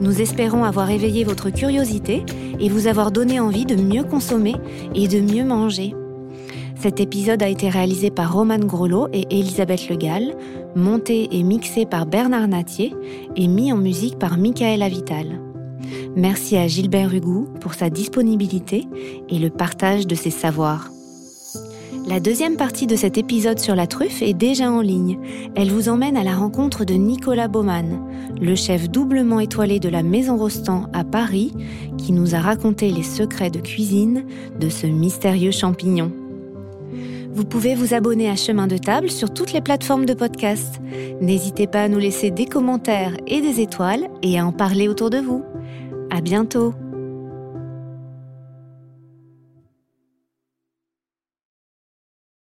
[0.00, 2.24] Nous espérons avoir éveillé votre curiosité
[2.60, 4.54] et vous avoir donné envie de mieux consommer
[4.94, 5.92] et de mieux manger.
[6.76, 10.36] Cet épisode a été réalisé par Roman Grolot et Elisabeth Legal,
[10.76, 12.94] monté et mixé par Bernard Natier
[13.34, 15.40] et mis en musique par Michael Avital.
[16.16, 18.86] Merci à Gilbert Hugou pour sa disponibilité
[19.28, 20.90] et le partage de ses savoirs.
[22.06, 25.18] La deuxième partie de cet épisode sur la truffe est déjà en ligne.
[25.54, 27.98] Elle vous emmène à la rencontre de Nicolas Baumann,
[28.38, 31.54] le chef doublement étoilé de la Maison Rostand à Paris,
[31.96, 34.24] qui nous a raconté les secrets de cuisine
[34.60, 36.12] de ce mystérieux champignon.
[37.32, 40.80] Vous pouvez vous abonner à Chemin de Table sur toutes les plateformes de podcast.
[41.22, 45.08] N'hésitez pas à nous laisser des commentaires et des étoiles et à en parler autour
[45.08, 45.42] de vous.
[46.10, 46.74] À bientôt!